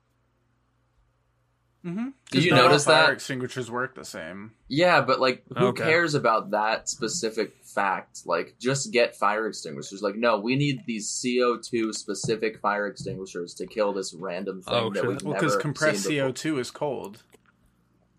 [1.85, 2.09] Mm-hmm.
[2.31, 2.91] Did you notice that?
[2.93, 3.13] fire that?
[3.13, 4.53] extinguishers work the same?
[4.69, 5.85] Yeah, but like, who Okay.
[5.85, 8.21] cares about that specific fact?
[8.25, 10.01] Like, just get fire extinguishers.
[10.01, 14.75] Like, no, we need these CO two specific fire extinguishers to kill this random thing
[14.75, 15.09] Oh, that shit.
[15.09, 16.09] we've Well, never because compressed.
[16.09, 17.23] CO two is cold.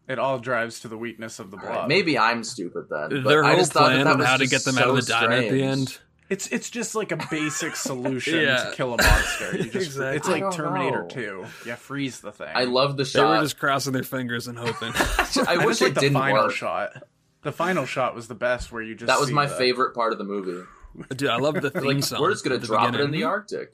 [0.08, 1.75] It all drives to the weakness of the All blob.
[1.75, 3.23] right, maybe I'm stupid then.
[3.23, 4.75] But their I whole just thought that plan that on was how to get them
[4.75, 5.97] so out of the diner at the end
[6.29, 8.63] It's it's just like a basic solution Yeah.
[8.65, 9.57] to kill a monster.
[9.57, 10.15] You just, Exactly.
[10.17, 11.07] It's like Terminator know.
[11.07, 11.45] Two.
[11.65, 12.49] Yeah, freeze the thing.
[12.53, 13.21] I love the shot.
[13.21, 16.01] they were just crossing their fingers and hoping I I wish just like it the
[16.01, 16.51] didn't final work.
[16.53, 17.03] shot.
[17.43, 19.93] The final shot was the best, where you just That was see my the- favorite
[19.93, 20.63] part of the movie.
[21.15, 22.21] Dude, I love the theme Like, song.
[22.21, 23.73] we're just gonna at the drop it in the Arctic.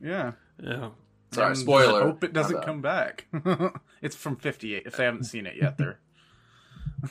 [0.00, 0.32] Yeah.
[0.60, 0.88] Yeah.
[1.32, 2.02] Sorry, And spoiler.
[2.02, 3.26] Hope it doesn't come back.
[4.02, 4.84] it's from '58.
[4.86, 6.00] If they haven't seen it yet, they're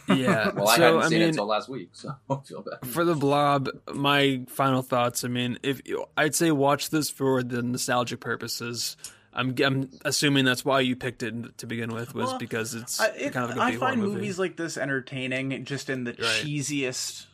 [0.07, 0.51] Yeah.
[0.55, 2.87] Well, I so hadn't I seen mean, it until last week, so I feel bad.
[2.89, 5.23] for the blob, my final thoughts.
[5.23, 5.81] I mean, if
[6.17, 8.97] I'd say watch this for the nostalgic purposes.
[9.37, 13.01] I'm, I'm assuming that's why you picked it to begin with, was Well, because it's
[13.01, 14.15] I, it, kind of a I B find horror movie.
[14.21, 16.19] movies like this entertaining, just in the Right.
[16.19, 17.25] cheesiest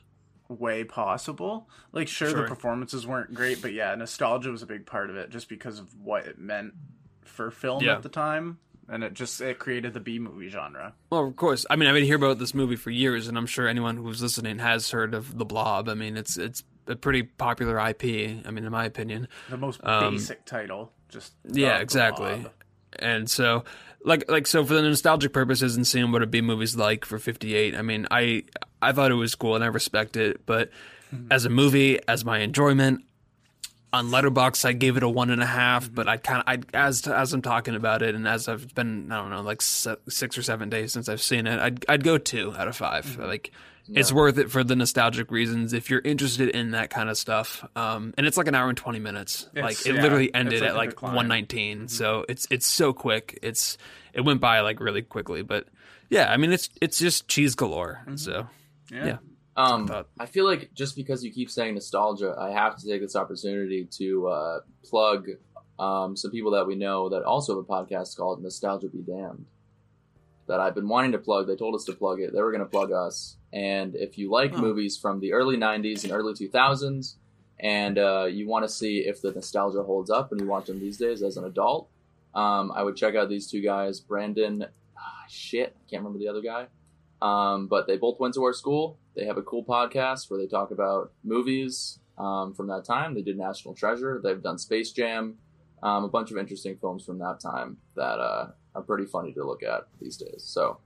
[0.50, 1.70] way possible.
[1.92, 2.42] Like, sure, Sure.
[2.42, 5.78] the performances weren't great, but yeah, nostalgia was a big part of it, just because
[5.78, 6.74] of what it meant
[7.24, 7.98] for film Yeah.
[7.98, 8.58] at the time,
[8.92, 10.94] and it just it created the B movie genre.
[11.10, 11.66] Well, of course.
[11.70, 14.22] I mean, I've been hearing about this movie for years, and I'm sure anyone who's
[14.22, 15.90] listening has heard of The Blob.
[15.90, 18.04] I mean, it's it's a pretty popular IP.
[18.46, 19.28] I mean, in my opinion.
[19.50, 22.46] The most Um, basic title, just Yeah, exactly.
[23.00, 23.64] And so,
[24.04, 27.18] like, like so for the nostalgic purposes and seeing what a B movie's like for
[27.18, 27.76] '58.
[27.76, 28.44] I mean, I
[28.82, 30.70] I thought it was cool and I respect it, but
[31.30, 33.04] as a movie, as my enjoyment.
[33.94, 36.78] On Letterboxd, I gave it a one and a half, but I kind of, I
[36.78, 39.98] as as I'm talking about it, and as I've been, I don't know, like se-
[40.08, 43.18] six or seven days since I've seen it, I'd I'd go two out of 5
[43.20, 43.52] Like,
[43.94, 47.66] it's worth it for the nostalgic reasons if you're interested in that kind of stuff.
[47.76, 49.50] Um, and it's like an hour and twenty minutes.
[49.54, 51.90] like it yeah, literally ended like at like one nineteen.
[51.90, 53.38] So it's it's so quick.
[53.42, 53.78] It's
[54.14, 55.68] it went by like really quickly, but
[56.10, 58.02] yeah, I mean it's it's just cheese galore.
[58.16, 58.48] So
[58.90, 59.06] Yeah.
[59.06, 59.18] Yeah.
[59.62, 63.02] Um, But- I feel like just because you keep saying nostalgia, I have to take
[63.02, 65.28] this opportunity to uh, plug
[65.80, 69.46] um, some people that we know that also have a podcast called Nostalgia Be Damned
[70.48, 71.48] that I've been wanting to plug.
[71.48, 72.34] They told us to plug it.
[72.34, 73.38] They were going to plug us.
[73.54, 74.58] And if you like Oh.
[74.62, 77.16] movies from the early 90s and early 2000s,
[77.60, 80.80] and uh, you want to see if the nostalgia holds up and you watch them
[80.80, 81.90] these days as an adult,
[82.34, 84.66] um, I would check out these two guys, Brandon.
[84.98, 86.68] Ah, shit, I can't remember the other guy.
[87.22, 88.98] Um, but they both went to our school.
[89.16, 93.14] They have a cool podcast where they talk about movies um, from that time.
[93.14, 94.20] They did National Treasure.
[94.24, 95.38] They've done Space Jam,
[95.84, 99.44] um, a bunch of interesting films from that time that uh, are pretty funny to
[99.44, 100.44] look at these days.
[100.46, 100.80] So,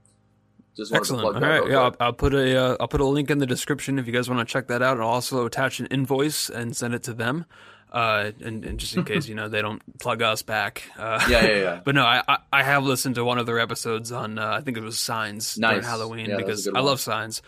[0.76, 1.20] just wanted excellent.
[1.20, 1.60] to plug All that.
[1.60, 1.96] right, yeah, I'll.
[2.00, 4.46] I'll put a uh, I'll put a link in the description if you guys want
[4.46, 5.00] to check that out.
[5.00, 7.46] I'll also attach an invoice and send it to them.
[7.92, 10.82] Uh, and, and just in case you know they don't plug us back.
[10.98, 11.80] Uh, Yeah, yeah, yeah.
[11.84, 14.60] But no, I, I I have listened to one of their episodes on uh, I
[14.60, 15.86] think it was Signs during Nice.
[15.86, 17.42] Halloween Yeah, that was a because I love Signs,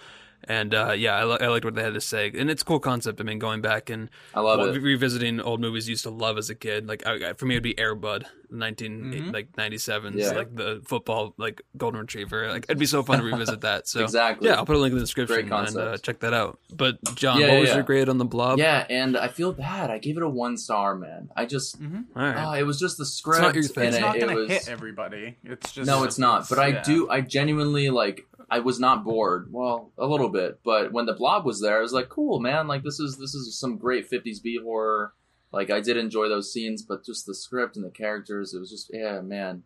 [0.44, 2.64] and uh, yeah, I, li- I liked what they had to say, and it's a
[2.64, 3.20] cool concept.
[3.20, 4.80] I mean, going back and I love well, it.
[4.82, 6.88] revisiting old movies I used to love as a kid.
[6.88, 8.26] Like I, I- for me, it'd be Air Bud.
[8.50, 9.32] nineteen Mhm.
[9.34, 10.30] like ninety sevens, Yeah.
[10.30, 12.48] like the football like golden retriever.
[12.48, 13.86] Like it'd be so fun to revisit that.
[13.86, 14.48] So exactly.
[14.48, 16.58] yeah, I'll put a link in the description Great and uh, check that out.
[16.74, 17.74] But John, Yeah, what was yeah.
[17.74, 18.58] your grade on the blob?
[18.58, 19.90] Yeah, and I feel bad.
[19.90, 21.28] I gave it a one star, man.
[21.36, 22.36] I just, all right.
[22.46, 23.42] oh, it was just the script.
[23.42, 23.88] not your thing.
[23.88, 25.36] It's it, not it gonna was, hit everybody.
[25.44, 26.48] It's just No, it's not.
[26.48, 27.10] But I do.
[27.10, 28.24] I genuinely like.
[28.50, 29.48] I was not bored.
[29.50, 32.66] Well, a little bit, but when the blob was there, I was like, "Cool, man!
[32.66, 35.12] Like this is this is some great '50s B horror."
[35.52, 38.70] Like I did enjoy those scenes, but just the script and the characters, it was
[38.70, 39.62] just yeah, man,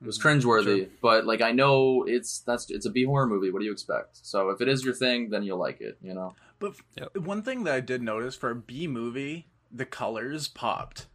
[0.00, 0.22] it was Mhm.
[0.42, 0.88] cringeworthy.
[1.00, 3.50] But like I know it's that's it's a B horror movie.
[3.50, 4.18] What do you expect?
[4.26, 5.98] So if it is your thing, then you'll like it.
[6.02, 6.34] You know.
[6.58, 7.16] But f- Yep.
[7.18, 11.06] one thing that I did notice for a B movie, the colors popped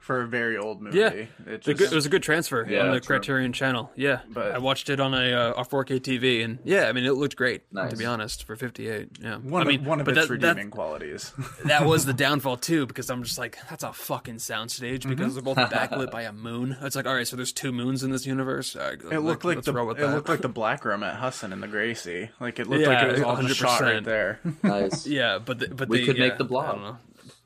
[0.00, 0.98] for a very old movie.
[0.98, 1.08] Yeah.
[1.10, 1.28] it
[1.62, 3.16] just, good- it was a good transfer Yeah, on the true.
[3.18, 3.92] Criterion channel.
[3.94, 7.04] Yeah, But- I watched it on a, uh, a 4K TV, and yeah, I mean
[7.04, 7.62] it looked great.
[7.70, 7.90] Nice.
[7.90, 9.36] To be honest, for 58, yeah.
[9.36, 11.32] one, I mean, of, one of but its that, that, redeeming qualities.
[11.64, 15.10] that was the downfall too, because I'm just like, that's a fucking soundstage Mm-hmm.
[15.10, 16.76] because they're both backlit by a moon.
[16.80, 18.74] It's like, all right, so there's two moons in this universe.
[18.74, 20.14] All right, It looked like the it that.
[20.14, 22.30] looked like the black room at Husson and the Gracie.
[22.40, 23.84] Like it looked Yeah, like it was all just shot 100%.
[23.94, 24.40] right there.
[24.62, 25.06] Nice.
[25.06, 26.98] yeah, but the, but We they, could make yeah, the blob.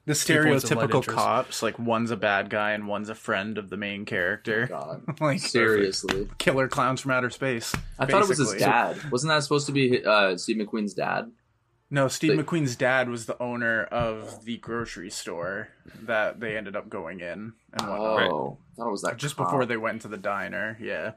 [0.07, 0.15] I don't know.
[0.15, 3.15] The Two points of light stereotypical cops, like one's a bad guy and one's a
[3.15, 4.67] friend of the main character.
[4.67, 5.03] God.
[5.21, 6.29] like Seriously.
[6.39, 7.75] killer clowns from outer space.
[7.99, 8.99] I thought it was his dad.
[9.11, 11.31] Wasn't that supposed to be uh, Steve McQueen's dad?
[11.91, 15.69] No, Steve They- McQueen's dad was the owner of the grocery store
[16.03, 17.99] that they ended up going in and whatnot.
[18.01, 18.25] Oh, Right.
[18.27, 19.17] I thought it was that.
[19.17, 19.47] Just cop.
[19.47, 21.13] before they went to the diner, yeah.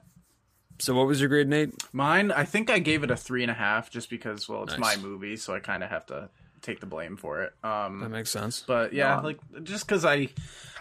[0.80, 1.74] So what was your grade, Nate?
[1.92, 4.78] Mine, I think I gave it a three and a half, just because, well, it's
[4.78, 4.98] Nice.
[4.98, 6.30] my movie, so I kind of have to
[6.62, 7.54] take the blame for it.
[7.64, 8.64] Um, That makes sense.
[8.68, 9.22] but yeah, Yeah.
[9.22, 10.30] like just because I,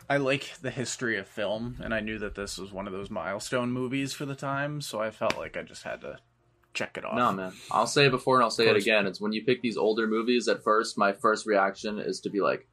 [0.08, 3.10] I like the history of film, and I knew that this was one of those
[3.10, 6.18] milestone movies for the time, so I felt like I just had to
[6.74, 7.16] check it off.
[7.16, 7.52] No, man.
[7.70, 9.06] I'll say it before and I'll say it again.
[9.06, 10.46] It's when you pick these older movies.
[10.46, 12.68] At first, my first reaction is to be like,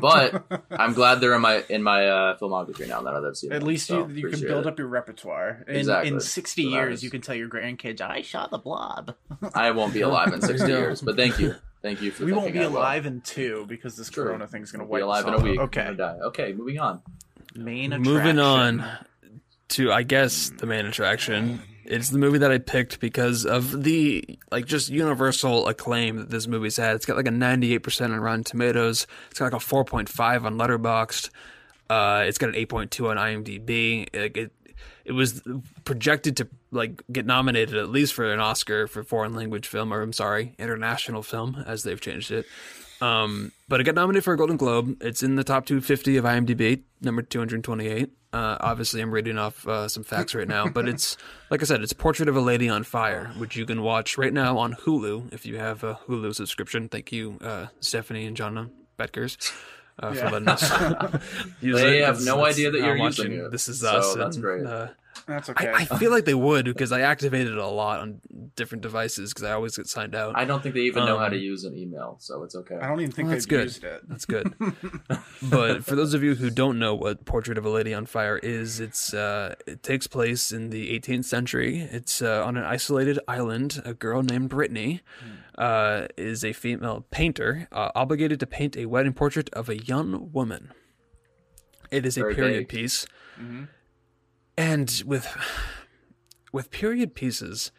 [0.00, 3.52] but I'm glad they're in my in my uh, filmography now that I've seen.
[3.52, 4.68] At them, least so you, you can build it.
[4.68, 5.64] up your repertoire.
[5.68, 6.12] In, Exactly.
[6.12, 9.14] in 60 So years, is- you can tell your grandkids, I shot the blob.
[9.54, 12.24] I won't be alive in sixty years, but thank you, thank you for.
[12.24, 12.78] we won't be I will.
[12.78, 14.24] alive in two because this True.
[14.24, 15.60] corona thing's going to We'll wipe be alive us in a week.
[15.60, 15.82] Okay.
[15.82, 15.96] Okay.
[15.96, 16.18] Die.
[16.26, 17.02] Okay, moving on.
[17.54, 18.84] Main Moving on
[19.68, 21.60] to, I guess, the main attraction.
[21.92, 26.46] It's the movie that I picked because of the like just universal acclaim that this
[26.46, 26.96] movie's had.
[26.96, 29.06] It's got like a 98% on Rotten Tomatoes.
[29.30, 31.28] It's got like a 4.5 on Letterboxd.
[31.90, 34.08] Uh, it's got an 8.2 on IMDb.
[34.18, 34.52] Like it,
[35.04, 35.42] it was
[35.84, 40.00] projected to like get nominated at least for an Oscar for foreign language film, or
[40.00, 42.46] I'm sorry, international film, as they've changed it.
[43.02, 44.96] Um, but it got nominated for a Golden Globe.
[45.02, 48.10] It's in the top 250 of IMDb, number 228.
[48.32, 51.16] Uh, obviously, I'm reading off uh, some facts right now, but it's
[51.50, 54.32] like I said, it's Portrait of a Lady on Fire, which you can watch right
[54.32, 56.88] now on Hulu if you have a Hulu subscription.
[56.88, 59.52] Thank you, uh, Stephanie and Jonna Betkers.
[60.02, 60.20] Uh, Yeah.
[60.24, 60.62] for letting us
[61.60, 63.50] use They it, have 'cause no that's- idea that you're watching using it.
[63.50, 64.14] This is So us.
[64.14, 64.64] that's and, great.
[65.32, 65.68] That's okay.
[65.68, 68.20] I, I feel like they would because I activated it a lot on
[68.54, 70.36] different devices because I always get signed out.
[70.36, 72.76] I don't think they even know how to Um, use an email, so it's okay.
[72.76, 73.64] I don't even think Well, they've that's good.
[73.64, 74.08] used it.
[74.08, 74.54] That's good.
[75.50, 78.38] but for those of you who don't know what Portrait of a Lady on Fire
[78.38, 81.80] is, it's uh, it takes place in the 18th century.
[81.90, 83.80] It's uh, on an isolated island.
[83.84, 85.00] A girl named Brittany
[85.58, 90.30] uh, is a female painter uh, obligated to paint a wedding portrait of a young
[90.32, 90.72] woman.
[91.90, 92.68] It is a Very period vague.
[92.68, 93.06] piece,
[93.40, 93.68] Mhm.
[94.56, 95.26] And with
[96.52, 97.72] with period pieces,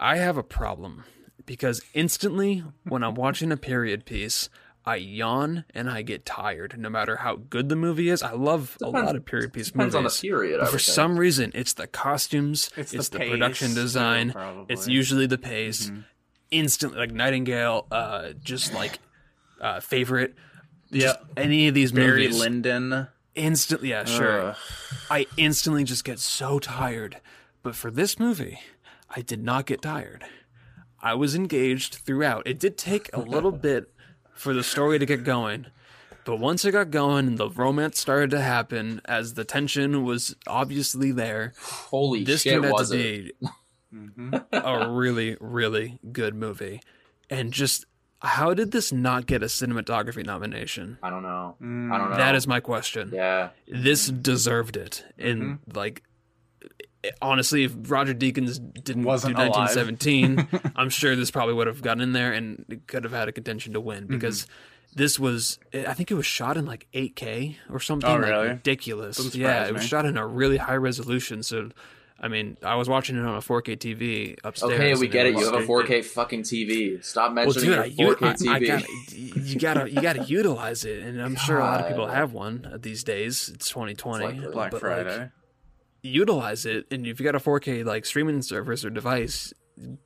[0.00, 1.04] I have a problem
[1.44, 4.48] because instantly when I'm watching a period piece,
[4.84, 6.76] I yawn and I get tired.
[6.78, 9.94] No matter how good the movie is, I love a lot of period piece Depends
[9.94, 10.60] on the period.
[10.60, 10.94] But for think.
[10.94, 14.66] some reason, it's the costumes, It's it's, the the, production design, probably.
[14.72, 15.92] it's usually the pace.
[16.50, 18.98] Instantly, like Nightingale, uh, just like
[19.60, 20.34] uh, favorite.
[20.90, 21.16] Yeah.
[21.36, 23.08] Any of these Barry movies, Lyndon.
[23.38, 24.40] Instantly, yeah, sure.
[24.50, 24.56] Ugh.
[25.10, 27.20] I instantly just get so tired.
[27.62, 28.60] But for this movie,
[29.08, 30.24] I did not get tired.
[31.00, 32.46] I was engaged throughout.
[32.46, 33.90] It did take a little bit
[34.34, 35.66] for the story to get going.
[36.24, 40.36] But once it got going and the romance started to happen, as the tension was
[40.46, 43.40] obviously there, Holy this shit, turned out was to it?
[43.40, 43.48] be
[43.94, 44.34] Mm-hmm.
[44.52, 46.82] a really, really good movie.
[47.30, 47.86] And just
[48.20, 50.98] how did this not get a cinematography nomination?
[51.02, 51.56] I don't know.
[51.62, 51.92] Mm.
[51.92, 52.16] I don't know.
[52.16, 53.12] That is my question.
[53.14, 53.50] Yeah.
[53.68, 55.04] This deserved it.
[55.18, 55.76] And Mm-hmm.
[55.76, 56.02] like
[57.22, 62.00] honestly, if Roger Deakins didn't Wasn't do 1917, I'm sure this probably would have gotten
[62.02, 63.86] in there and could have had a contention to Mm-hmm.
[63.88, 64.46] win because
[64.94, 69.18] this was I think it was shot in like 8K or something Oh, like ridiculous.
[69.18, 69.88] Yeah, surprise it was me.
[69.88, 71.70] shot in a really high resolution so
[72.20, 74.72] I mean, I was watching it on a 4K TV upstairs.
[74.72, 75.34] Okay, we get it.
[75.36, 77.02] You have a 4K fucking TV.
[77.04, 78.48] Stop Well, mentioning dude, I, your you, 4K I, TV.
[78.50, 78.86] I gotta,
[79.40, 82.68] you gotta, you gotta utilize it, and I'm sure a lot of people have one
[82.72, 83.48] uh, these days.
[83.54, 85.18] It's 2020, It's like Black but, Friday.
[85.18, 85.30] Like,
[86.02, 89.52] utilize it, and if you got a 4K like streaming service or device,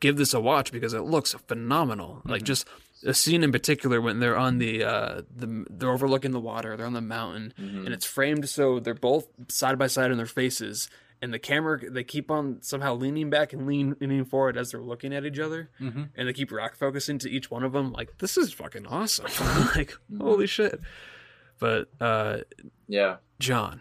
[0.00, 2.22] give this a watch because it looks phenomenal.
[2.24, 2.66] Like just
[3.04, 6.86] a scene in particular when they're on the uh the they're overlooking the water, they're
[6.86, 7.84] on the mountain, Mhm.
[7.86, 10.88] and it's framed so they're both side by side in their faces.
[11.22, 14.80] And the camera, they keep on somehow leaning back and lean, leaning forward as they're
[14.82, 16.08] looking at each other, Mhm.
[16.16, 17.92] and they keep rock focusing to each one of them.
[17.92, 19.26] Like this is fucking awesome!
[19.76, 20.80] like holy shit!
[21.60, 22.38] But uh,
[22.88, 23.16] yeah.
[23.38, 23.80] John,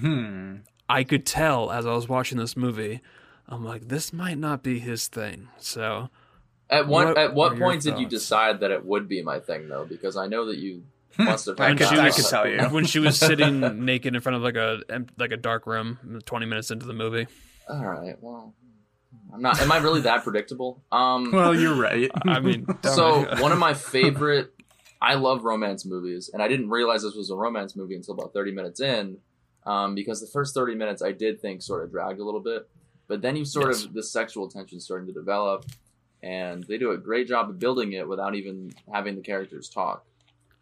[0.00, 0.56] Hmm.
[0.88, 3.02] I could tell as I was watching this movie,
[3.46, 5.48] I'm like, this might not be his thing.
[5.58, 6.08] So
[6.70, 9.68] At what, What at what point did you decide that it would be my thing
[9.68, 9.84] though?
[9.84, 10.84] Because I know that you
[11.16, 11.58] must have.
[11.60, 12.58] I could- I about could tell you.
[12.68, 14.80] when she was sitting naked in front of like a
[15.16, 17.26] like a dark room, 20 minutes into the movie,
[17.68, 18.16] All right.
[18.20, 18.54] Well,
[19.32, 19.60] I'm not.
[19.60, 20.82] Am I really that predictable?
[20.92, 21.32] Um.
[21.32, 22.10] Well, you're right.
[22.26, 24.52] I mean, so one of my favorite.
[25.00, 28.32] I love romance movies, and I didn't realize this was a romance movie until about
[28.32, 29.18] 30 minutes in,
[29.64, 32.68] um, because the first 30 minutes I did think sort of dragged a little bit,
[33.06, 33.84] but then you sort Yes.
[33.84, 35.66] of the sexual tension starting to develop,
[36.20, 40.04] and they do a great job of building it without even having the characters talk.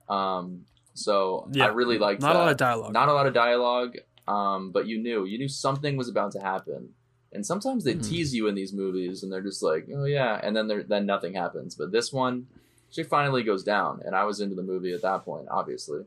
[0.09, 0.65] Um,
[0.95, 1.65] so Yeah.
[1.65, 2.39] I really liked not that.
[2.39, 2.93] a lot of dialogue.
[2.93, 3.97] Not a lot of dialogue,
[4.29, 6.95] um, but you knew you knew something was about to happen.
[7.33, 8.09] And sometimes they Mhm.
[8.09, 11.05] tease you in these movies, and they're just like, "Oh yeah," and then there then
[11.07, 11.75] nothing happens.
[11.75, 12.47] But this one,
[12.89, 16.05] she finally goes down, and I was into the movie at that point, obviously,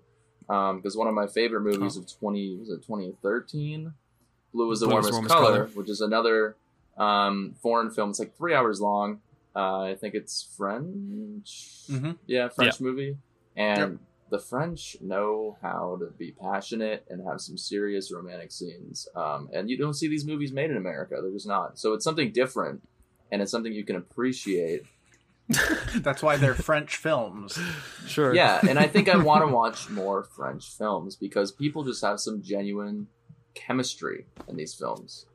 [0.48, 3.94] because one of my favorite movies of twenty was it twenty thirteen,
[4.54, 5.66] "Blue is the Blue is Warmest, Warmest color, Color.
[5.76, 6.56] which is another
[6.98, 8.10] um, foreign film.
[8.10, 9.22] It's like three hours long.
[9.56, 11.86] Uh, I think it's French.
[11.90, 12.18] Mhm.
[12.28, 13.18] Yeah, French movie,
[13.56, 19.08] and the French know how to be passionate and have some serious romantic scenes.
[19.16, 21.80] Um, and you don't see these movies made in America; they're just not.
[21.80, 22.82] So it's something different,
[23.32, 24.84] and it's something you can appreciate.
[25.96, 27.58] That's why they're French films.
[28.06, 28.36] sure.
[28.36, 32.20] Yeah, and I think I want to watch more French films because people just have
[32.20, 33.08] some genuine
[33.56, 35.26] chemistry in these films.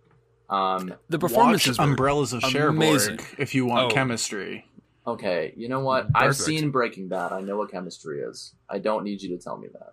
[0.48, 1.78] Um, the Watch performances.
[1.78, 3.18] were- Umbrellas of Cherbourg amazing.
[3.38, 3.94] if you want Oh.
[3.94, 4.66] chemistry.
[5.06, 6.08] Okay, you know what?
[6.14, 7.32] I've seen Breaking Bad.
[7.32, 8.54] I know what chemistry is.
[8.68, 9.92] I don't need you to tell me that.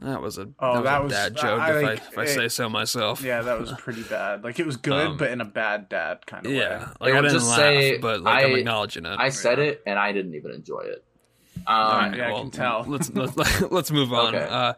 [0.00, 2.06] That was a Oh, that was that a was- dad joke I if, like- I,
[2.08, 3.22] if I it- say so myself.
[3.22, 4.42] Yeah, that was pretty bad.
[4.42, 6.84] Like it was good, Um, but in a bad dad kind of Yeah, way.
[7.00, 9.16] like It I would didn't just laugh, say, but like I, am acknowledging it.
[9.18, 9.64] I said Yeah.
[9.64, 11.04] it, and I didn't even enjoy it.
[11.68, 12.84] Alright, Um, yeah, I can tell.
[12.88, 14.34] Let's let's, let's move on.
[14.34, 14.46] Okay.
[14.48, 14.72] Uh,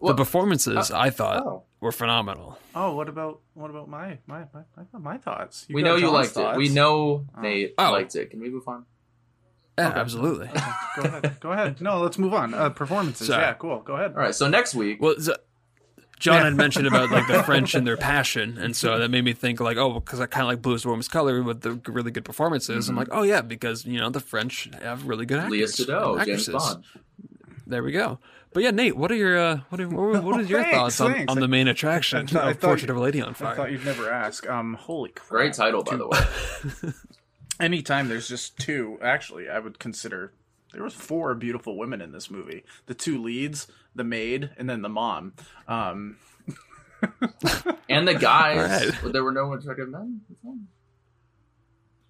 [0.00, 2.58] well, the performances I thought oh, were phenomenal.
[2.74, 4.62] Oh, what about what about my my my,
[4.92, 5.66] my, my thoughts?
[5.70, 6.56] we got know you liked thoughts.
[6.56, 6.58] it.
[6.58, 7.40] We know Oh.
[7.40, 7.92] Nate Oh.
[7.92, 8.30] liked it.
[8.30, 8.84] Can we move on?
[9.78, 10.00] Yeah, Okay.
[10.00, 10.48] absolutely.
[10.48, 10.60] Okay,
[10.96, 11.36] go ahead.
[11.40, 11.80] Go ahead.
[11.80, 12.52] No, let's move on.
[12.52, 13.28] Uh, performances.
[13.28, 13.42] Sorry.
[13.42, 13.78] Yeah, cool.
[13.80, 14.12] Go ahead.
[14.12, 14.34] All right.
[14.34, 15.34] So next week, Well, so,
[16.18, 16.44] John Yeah.
[16.46, 19.60] had mentioned about like the French and their passion, and so that made me think
[19.60, 22.88] like, oh, because I kind of like Blue's Warmest Color with the really good performances.
[22.88, 22.98] I'm Mhm.
[22.98, 25.76] like, oh yeah, because you know the French have really good actors.
[25.76, 26.48] Léa Seydoux, James.
[26.48, 26.84] Bond.
[27.68, 28.18] There we go.
[28.52, 30.76] But yeah, Nate, what are your uh, what are what, are- what Oh, your thanks,
[30.76, 31.30] thoughts on, thanks.
[31.30, 33.52] on the main attraction I thought- I of Portrait you, of a Lady on Fire?
[33.52, 34.48] I thought you'd never ask.
[34.48, 35.28] Um, holy crap!
[35.28, 36.92] Great title, by the way.
[37.60, 40.32] Anytime there's just two, actually, I would consider
[40.72, 42.64] there was four beautiful women in this movie.
[42.86, 45.34] The two leads, the maid, and then the mom.
[45.66, 46.16] Um,
[47.88, 49.12] And the guys, All right.
[49.12, 50.20] there were no attractive men.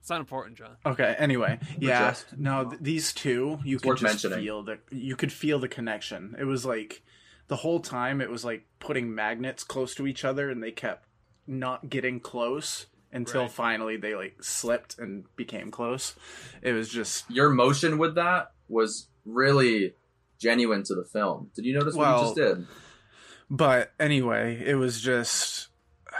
[0.08, 0.76] It's not important, John.
[0.86, 1.14] okay.
[1.18, 2.08] Anyway, yeah.
[2.12, 4.38] just- No, th- these two, you could just mentioning.
[4.38, 6.34] feel the you could feel the connection.
[6.38, 7.02] It was like
[7.48, 11.06] the whole time it was like putting magnets close to each other, and they kept
[11.46, 13.50] not getting close until Right.
[13.50, 16.14] finally they like slipped and became close.
[16.62, 19.94] It was just Your motion with that was really
[20.38, 21.50] genuine to the film.
[21.54, 22.66] Did you notice what you just did?
[23.50, 25.68] But anyway, it was just.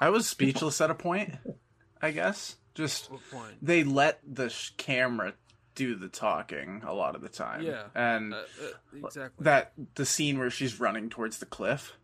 [0.00, 1.34] I was speechless at a point,
[2.02, 2.56] I guess.
[2.74, 3.56] Just point?
[3.60, 5.34] they let the sh- camera
[5.74, 7.62] do the talking a lot of the time.
[7.62, 7.84] Yeah.
[7.94, 9.44] And Uh, uh, exactly.
[9.44, 11.94] that the scene where she's running towards the cliff,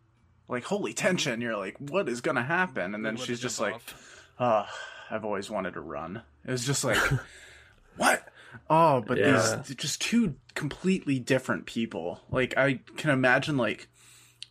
[0.47, 2.93] like holy tension, you're like what is going to happen?
[2.95, 4.25] And then Let she's just like off.
[4.39, 4.65] oh,
[5.09, 6.21] I've always wanted to run.
[6.45, 6.97] It was just like,
[7.97, 8.27] what?
[8.69, 9.61] Oh, but Yeah.
[9.65, 12.21] these just two completely different people.
[12.29, 13.87] Like I can imagine like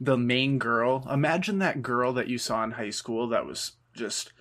[0.00, 1.06] the main girl.
[1.10, 4.32] Imagine that girl that you saw in high school that was just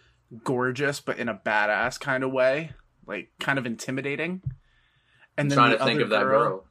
[0.43, 2.71] gorgeous, but in a badass kind of way,
[3.05, 4.41] like kind of intimidating.
[5.37, 6.65] And I'm then trying the to think other of that girl.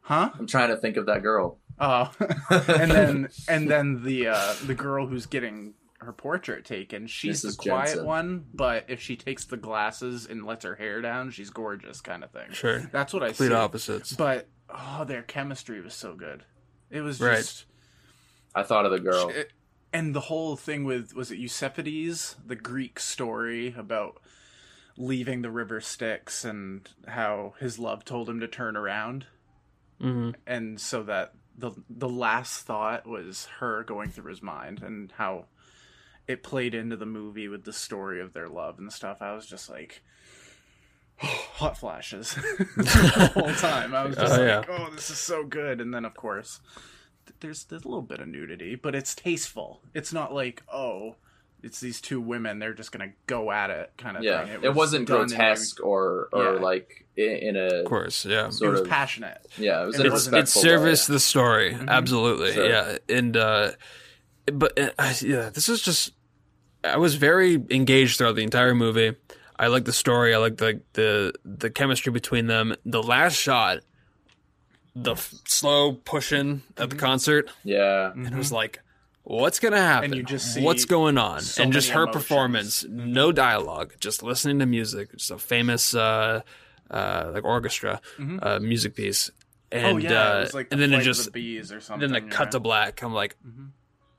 [0.00, 0.30] huh?
[0.38, 1.58] I'm trying to think of that girl.
[1.78, 2.12] Oh,
[2.50, 7.56] and then and then the uh, the girl who's getting her portrait taken, she's Mrs.
[7.56, 8.06] the quiet Jensen.
[8.06, 12.24] one, but if she takes the glasses and lets her hair down, she's gorgeous, kind
[12.24, 12.50] of thing.
[12.52, 12.80] Sure.
[12.92, 13.54] That's what I Complete see.
[13.54, 14.12] opposites.
[14.14, 16.44] But oh, their chemistry was so good.
[16.90, 17.36] It was Right.
[17.36, 17.66] just
[18.54, 19.28] I thought of the girl.
[19.30, 19.52] it-
[19.92, 24.20] and the whole thing with was it Eusephides, the Greek story about
[24.96, 29.26] leaving the river Styx and how his love told him to turn around,
[30.00, 35.12] hmm and so that the the last thought was her going through his mind and
[35.16, 35.46] how
[36.26, 39.18] it played into the movie with the story of their love and stuff.
[39.20, 40.02] I was just like.
[41.18, 42.34] hot flashes
[42.76, 43.94] the whole time.
[43.94, 44.74] I was just Oh, like, yeah.
[44.78, 46.58] "Oh, this is so good!" And then, of course,
[47.40, 49.82] there's there's a little bit of nudity, but it's tasteful.
[49.94, 51.16] It's not like, oh,
[51.62, 54.60] it's these two women; they're just gonna go at it, kind of Yeah, thing.
[54.62, 56.60] it, was not done in a- grotesque or or Yeah.
[56.60, 58.44] like in, in a Of course, yeah.
[58.44, 59.46] It was of passionate.
[59.58, 59.82] yeah.
[59.82, 60.76] It was It in a it's wasn't- it's respectful way.
[60.86, 62.68] service the story absolutely Sure.
[62.68, 63.72] yeah and uh
[64.46, 66.12] but uh, yeah this is just
[66.82, 69.14] i was very engaged throughout the entire movie
[69.56, 73.80] i like the story i like the the the chemistry between them the last shot
[74.94, 78.80] the f- slow pushing at the concert Yeah, and it was like
[79.24, 80.12] what's gonna happen Mm-hmm.
[80.12, 82.22] And you just see what's going on so and just her emotions.
[82.22, 86.40] performance no dialogue just listening to music just a famous uh
[86.90, 88.00] uh like orchestra
[88.42, 89.30] uh music piece
[89.70, 89.94] and Mm-hmm.
[89.96, 92.10] oh yeah, uh it was like the and then it just the bees or something.
[92.12, 93.00] then it cut to black.
[93.02, 93.36] I'm like.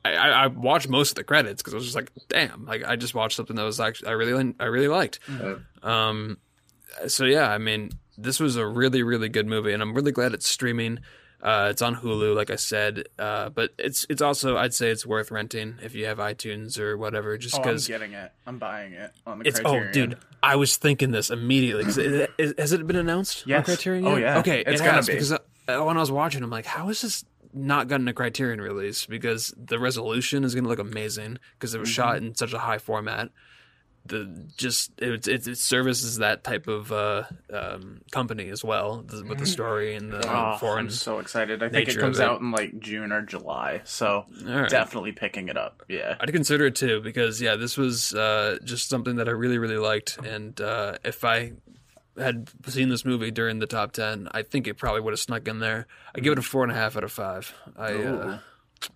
[0.05, 2.83] I, I, I watched most of the credits because I was just like, damn, like
[2.83, 5.21] I just watched something that was actually I really I really liked.
[5.27, 5.87] Mm-hmm.
[5.87, 6.39] Um,
[7.07, 10.33] so yeah, I mean, this was a really really good movie, and I'm really glad
[10.33, 10.99] it's streaming.
[11.41, 15.05] Uh, it's on Hulu, like I said, uh, but it's it's also I'd say it's
[15.05, 18.31] worth renting if you have iTunes or whatever, just Oh, I'm because getting it.
[18.47, 19.89] I'm buying it on the it's Criterion.
[19.89, 21.83] oh dude, I was thinking this immediately.
[22.37, 23.43] it, has it been announced?
[23.43, 23.65] on Yes.
[23.65, 24.05] Criterion.
[24.07, 24.39] Oh, yeah.
[24.39, 25.13] Okay, It's it gonna has be.
[25.13, 28.61] because uh, when I was watching, I'm like, how is this not gotten a Criterion
[28.61, 29.05] release?
[29.05, 31.93] Because the resolution is going to look amazing because it was Mm-hmm.
[31.93, 33.31] shot in such a high format.
[34.05, 37.23] The just it it, it services that type of uh,
[37.53, 40.87] um, company as well the, with the story and the Oh, foreign.
[40.87, 41.63] I'm so excited.
[41.63, 42.25] I think it comes it.
[42.25, 43.79] out in like June or July.
[43.85, 44.69] So right.
[44.69, 45.83] definitely picking it up.
[45.87, 46.15] Yeah.
[46.19, 49.77] I'd consider it too because yeah, this was uh, just something that I really really
[49.77, 51.53] liked, and uh, if I
[52.17, 55.47] had seen this movie during the top ten, I think it probably would have snuck
[55.47, 55.87] in there.
[56.13, 57.53] I give it a four and a half out of five.
[57.77, 58.39] I uh,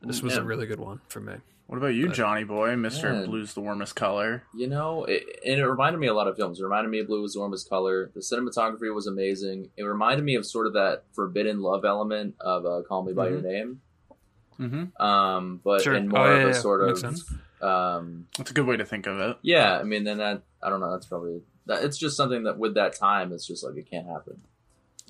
[0.02, 1.36] this was a really good one for me.
[1.68, 3.26] What about you, Johnny Boy, Mister.
[3.26, 4.44] Blue's the warmest color?
[4.56, 6.60] You know, it, and it reminded me a lot of films.
[6.60, 8.10] It reminded me of Blue was the warmest color.
[8.14, 9.70] The cinematography was amazing.
[9.76, 13.28] It reminded me of sort of that forbidden love element of uh, Call Me by
[13.30, 13.82] Your Name,
[14.60, 15.00] Mm-hmm.
[15.02, 15.94] um, but Sure.
[15.94, 17.34] in Oh, more yeah, of a yeah, sort makes of sense.
[17.62, 19.38] um, That's a good way to think of it.
[19.42, 19.78] yeah.
[19.78, 20.92] I mean, then that I don't know.
[20.92, 21.84] That's probably that.
[21.84, 24.42] It's just something that with that time, it's just like it can't happen.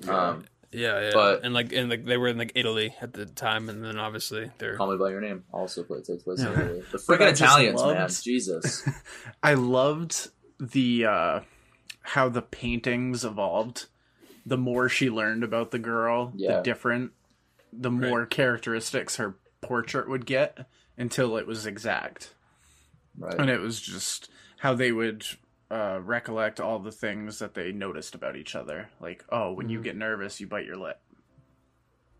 [0.08, 3.24] Um, Yeah, yeah, But- and like and like they were in like Italy at the
[3.26, 6.48] time, and then obviously they're Call Me by Your Name also play, takes place in
[6.48, 6.82] Italy.
[6.92, 8.88] The freaking just Italians, man, Jesus.
[9.42, 10.28] I loved
[10.60, 11.40] the uh
[12.02, 13.86] how the paintings evolved.
[14.44, 16.56] The more she learned about the girl, Yeah.
[16.56, 17.12] the different,
[17.72, 20.66] the more characteristics her portrait would get
[20.96, 22.34] until it was exact.
[23.18, 23.34] Right.
[23.38, 25.24] and it was just how they would
[25.70, 28.90] uh, recollect all the things that they noticed about each other.
[29.00, 31.00] Like, oh, when you get nervous, you bite your lip.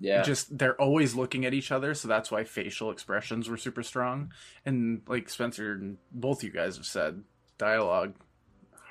[0.01, 0.23] Yeah.
[0.23, 4.33] Just they're always looking at each other, so that's why facial expressions were super strong.
[4.65, 7.25] And like Spencer and both you guys have said,
[7.57, 8.15] dialogue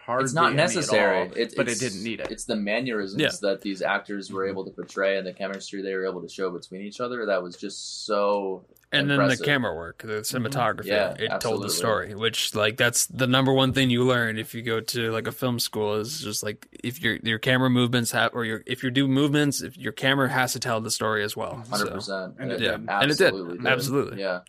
[0.07, 1.17] hardly it's not necessary.
[1.19, 2.31] all, It- but it it's- didn't need it.
[2.31, 3.29] It's the mannerisms Yeah.
[3.41, 6.49] that these actors were able to portray and the chemistry they were able to show
[6.49, 10.37] between each other that was just so and then the camera work, the mm-hmm.
[10.37, 12.15] cinematography, Yeah, it told the story.
[12.15, 15.33] Which like that's the number one thing you learn if you go to like a
[15.33, 18.89] film school is just like if your your camera movements have or your if you
[18.89, 21.65] do movements, if your camera has to tell the story as well.
[21.69, 22.35] hundred So, percent.
[22.39, 22.89] And it yeah, did.
[22.89, 24.19] and it did Absolutely absolutely.
[24.21, 24.39] Yeah.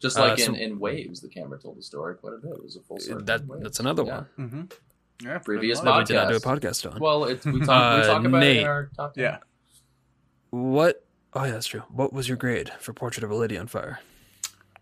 [0.00, 2.52] Just Uh, like so- in, in Waves, the camera told the story quite a bit.
[2.52, 3.24] It was a full circle.
[3.24, 4.16] That that's another Yeah.
[4.16, 4.62] one mm-hmm.
[5.26, 6.08] Yeah, Previous pretty much.
[6.08, 6.84] that we did not do a Podcast.
[6.86, 7.00] podcast on.
[7.00, 9.24] Well, it's, we talk, Uh, we talk about it in our top 10.
[9.24, 9.38] Yeah.
[10.50, 11.02] What?
[11.32, 11.82] Oh yeah, that's true.
[11.90, 14.00] What was your grade for Portrait of a Lady on Fire?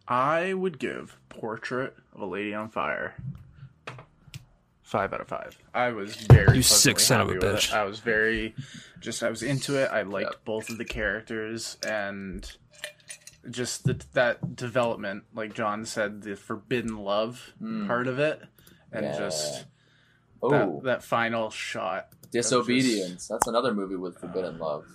[0.09, 3.15] I would give Portrait of a Lady on Fire
[4.83, 5.57] five out of five.
[5.73, 7.69] I was very You sick pleasantly son of a bitch.
[7.71, 7.75] it.
[7.75, 8.55] I was very
[9.01, 9.87] just I was into it.
[9.91, 10.45] I liked Yep.
[10.45, 12.51] both of the characters and
[13.51, 17.87] just the, that development, like John said, the forbidden love Mm.
[17.87, 18.41] part of it,
[18.93, 19.19] and Yeah.
[19.19, 19.67] just
[20.43, 22.09] Oh, that that final shot.
[22.31, 23.29] Disobedience.
[23.29, 24.87] That's another movie with forbidden love.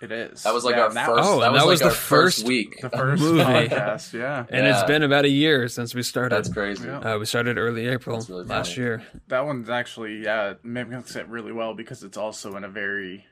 [0.00, 0.42] It is.
[0.42, 1.22] That was like Yeah, our that first.
[1.28, 2.80] Oh, that was that like the our first, first- week.
[2.80, 3.40] the first movie.
[3.40, 4.12] podcast.
[4.12, 6.34] Yeah, And it's been about a year since we started.
[6.34, 6.88] That's crazy.
[6.88, 9.04] Uh, we started early April really last year.
[9.28, 13.24] that one's actually yeah makes it really well because it's also in a very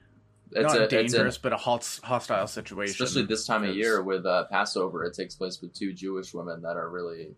[0.52, 3.04] It's not a, it's dangerous, a, but a hostile situation.
[3.04, 5.04] especially this time of year with uh, Passover.
[5.04, 7.36] It takes place with two Jewish women that are really,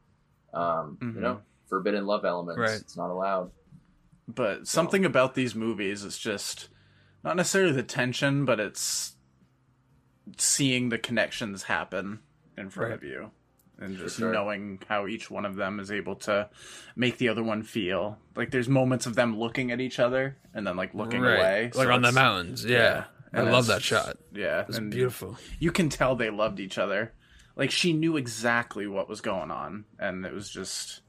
[0.54, 1.14] um, Mhm.
[1.16, 2.58] you know, forbidden love elements.
[2.58, 2.80] Right.
[2.80, 3.50] It's not allowed.
[4.28, 6.68] But something about these movies is just
[7.24, 9.14] not necessarily the tension, but it's
[10.38, 12.20] seeing the connections happen
[12.56, 12.96] in front Right.
[12.96, 13.30] of you.
[13.78, 14.32] And just sure.
[14.32, 16.48] knowing how each one of them is able to
[16.96, 18.18] make the other one feel.
[18.36, 21.86] Like there's moments of them looking at each other and then like looking away, like
[21.86, 22.64] so on the mountains.
[22.64, 23.04] Yeah,
[23.34, 23.40] yeah.
[23.40, 24.18] I love that shot.
[24.32, 25.36] Yeah, It's and beautiful.
[25.58, 27.12] you can tell they loved each other.
[27.56, 31.00] Like she knew exactly what was going on, and it was just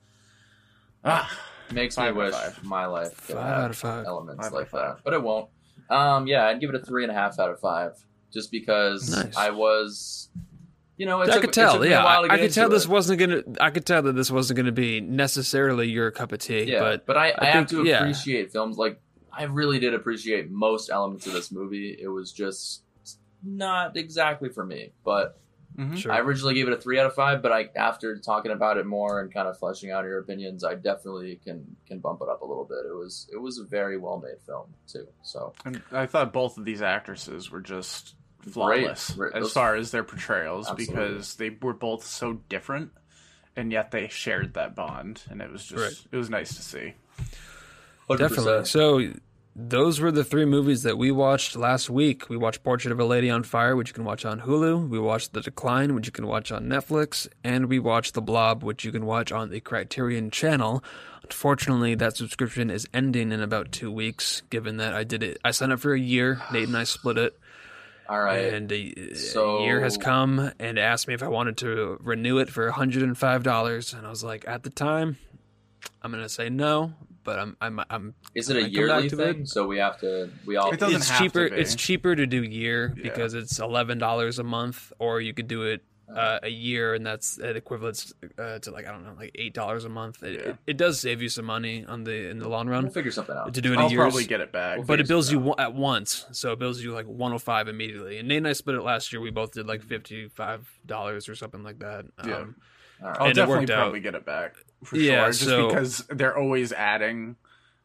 [1.05, 1.29] ah.
[1.71, 2.63] Makes Five me wish five.
[2.63, 4.05] my life could Five have out of five.
[4.05, 4.95] elements Five like five.
[4.97, 5.49] that, but it won't.
[5.89, 7.93] Um, yeah, I'd give it a three and a half out of five,
[8.31, 9.35] just because Nice.
[9.35, 10.29] I was,
[10.97, 11.73] you know, it I took, could it tell.
[11.73, 12.89] took me a Yeah, while I, I could tell this it.
[12.89, 13.41] wasn't gonna.
[13.59, 16.63] I could tell that this wasn't gonna be necessarily your cup of tea.
[16.63, 17.99] Yeah, but I, I, have think- to yeah.
[17.99, 18.99] appreciate films like
[19.31, 21.97] I really did appreciate most elements of this movie.
[21.99, 22.83] It was just
[23.43, 25.39] not exactly for me, but
[25.77, 25.97] Mhm.
[25.97, 26.11] sure.
[26.11, 27.41] I originally gave it a three out of five.
[27.41, 30.75] But I, after talking about it more and kind of fleshing out your opinions, I
[30.75, 32.85] definitely can can bump it up a little bit.
[32.87, 35.07] It was it was a very well made film too.
[35.23, 38.13] So And I thought both of these actresses were just
[38.51, 39.33] flawless Great.
[39.33, 40.95] as Those- far as their portrayals Absolutely.
[40.95, 42.91] because they were both so different,
[43.55, 46.07] and yet they shared that bond, and it was just Right.
[46.11, 46.93] it was nice to see.
[48.07, 48.17] 100%.
[48.19, 48.65] Definitely.
[48.65, 49.13] So
[49.55, 52.27] those were the three movies that we watched last week.
[52.29, 54.89] We watched Portrait of a Lady on Fire, which you can watch on Hulu.
[54.89, 58.63] We watched The Decline, which you can watch on Netflix, and we watched The Blob,
[58.63, 60.83] which you can watch on the Criterion Channel.
[61.23, 64.41] Unfortunately, that subscription is ending in about two weeks.
[64.49, 66.41] Given that I did it, I signed up for a year.
[66.51, 67.39] Nate and I split it,
[68.09, 68.53] All right.
[68.53, 72.37] and a, So- a year has come and asked me if I wanted to renew
[72.39, 75.17] it for $105, and I was like, at the time,
[76.01, 76.93] I'm gonna say no.
[77.25, 79.41] But I'm I'm I'm Is it a yearly thing?
[79.43, 79.47] it.
[79.47, 81.49] So we have to we all It doesn't it's have to cheaper.
[81.49, 81.55] be.
[81.55, 83.03] It's cheaper to do year Yeah.
[83.03, 85.83] because it's eleven dollars a month, or you could do it
[86.13, 89.53] uh, a year, and that's it equivalents uh, to like I don't know, like eight
[89.53, 90.21] dollars a month.
[90.23, 90.49] It, Yeah.
[90.51, 93.11] it, it does save you some money on the in the long we'll run figure
[93.11, 93.53] something out.
[93.53, 93.99] to do it I'll a year.
[93.99, 94.85] probably get it back.
[94.85, 97.39] But it figure bills you something at once, so it bills you like one hundred
[97.43, 98.17] five immediately.
[98.19, 99.21] And Nate and I split it last year.
[99.21, 102.05] We both did like fifty five dollars or something like that.
[102.25, 102.35] Yeah.
[102.35, 102.55] Um,
[103.01, 103.21] All right.
[103.21, 103.77] I'll definitely worked out.
[103.79, 105.27] probably get it back for Yeah, sure.
[105.31, 107.37] Just so- because they're always adding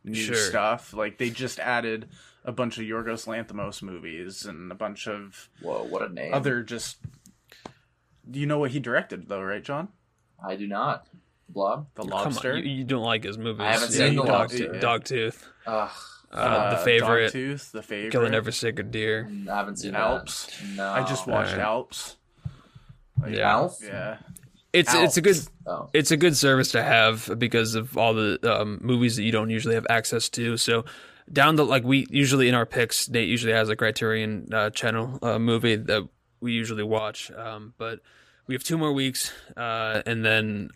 [0.05, 0.35] new Sure.
[0.37, 0.93] stuff.
[0.93, 2.09] Like they just added
[2.45, 6.33] a bunch of Yorgos Lanthimos movies and a bunch of Whoa, what a name!
[6.35, 6.97] other just.
[8.31, 9.89] Do you know what he directed though, right, John?
[10.45, 11.07] I do not.
[11.49, 11.87] Blob.
[11.95, 12.59] The come Lobster.
[12.59, 13.62] you, you don't like his movies.
[13.62, 14.72] I haven't Yeah, seen you The dog, Lobster.
[14.81, 15.91] Dogtooth, Ugh,
[16.31, 18.12] uh, the favorite, Dogtooth, the favorite.
[18.12, 19.31] Killing Every Sacred Deer.
[19.51, 20.01] I haven't seen that.
[20.01, 20.51] Alps.
[20.76, 21.64] No, I just watched Alright.
[21.66, 22.16] Alps.
[23.20, 23.51] Like, Yeah.
[23.51, 23.79] Alf?
[23.83, 24.18] Yeah.
[24.74, 28.39] It's it's a good Oh, it's a good service to have because of all the
[28.43, 30.57] um, movies that you don't usually have access to.
[30.59, 30.85] So
[31.33, 35.18] down the like we usually in our picks, Nate usually has a Criterion uh, channel
[35.22, 36.07] uh, movie that
[36.41, 37.30] we usually watch.
[37.30, 38.01] Um, but
[38.47, 40.70] we have two more weeks, uh, and then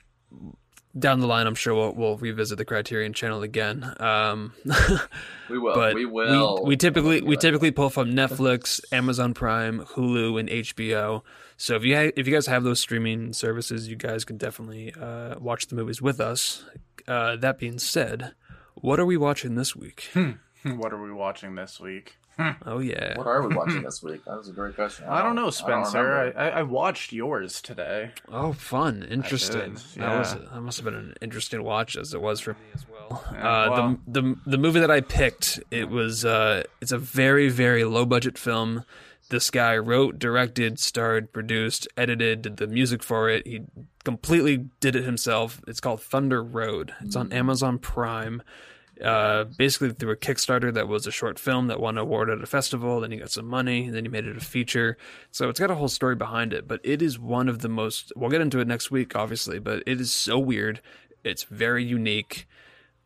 [0.98, 3.94] down the line, I'm sure we'll we'll revisit the Criterion channel again.
[3.98, 4.52] Um,
[5.48, 5.74] we will.
[5.74, 6.62] but we will.
[6.64, 11.22] We, typically we typically pull from Netflix, Amazon Prime, Hulu, and HBO.
[11.56, 14.92] So if you ha- if you guys have those streaming services, you guys can definitely
[14.94, 16.64] uh, watch the movies with us.
[17.08, 18.34] Uh, that being said,
[18.74, 20.10] what are we watching this week?
[20.64, 22.16] what are we watching this week?
[22.66, 24.24] Oh yeah, What are we watching this week?
[24.24, 25.06] That was a great question.
[25.08, 25.98] I don't know, Spencer.
[25.98, 26.38] I, remember.
[26.40, 28.12] I, I watched yours today.
[28.28, 29.74] oh fun, interesting.
[29.74, 32.58] did, That was that must have been an interesting watch as it was for me
[32.74, 33.24] as well.
[33.32, 36.98] Yeah, uh, well- the the the movie that I picked it was uh, it's a
[36.98, 38.84] very very low budget film.
[39.28, 43.46] This guy wrote, directed, starred, produced, edited, did the music for it.
[43.46, 43.62] He
[44.04, 45.58] completely did it himself.
[45.66, 46.92] It's called Thunder Road.
[47.00, 48.42] It's on Amazon Prime.
[49.03, 52.42] Uh, basically through a Kickstarter that was a short film that won an award at
[52.42, 53.00] a festival.
[53.00, 53.86] Then he got some money.
[53.86, 54.96] And then he made it a feature.
[55.30, 56.68] So it's got a whole story behind it.
[56.68, 58.12] But it is one of the most.
[58.14, 59.59] We'll get into it next week, obviously.
[59.59, 60.80] But it is so weird.
[61.24, 62.46] It's very unique,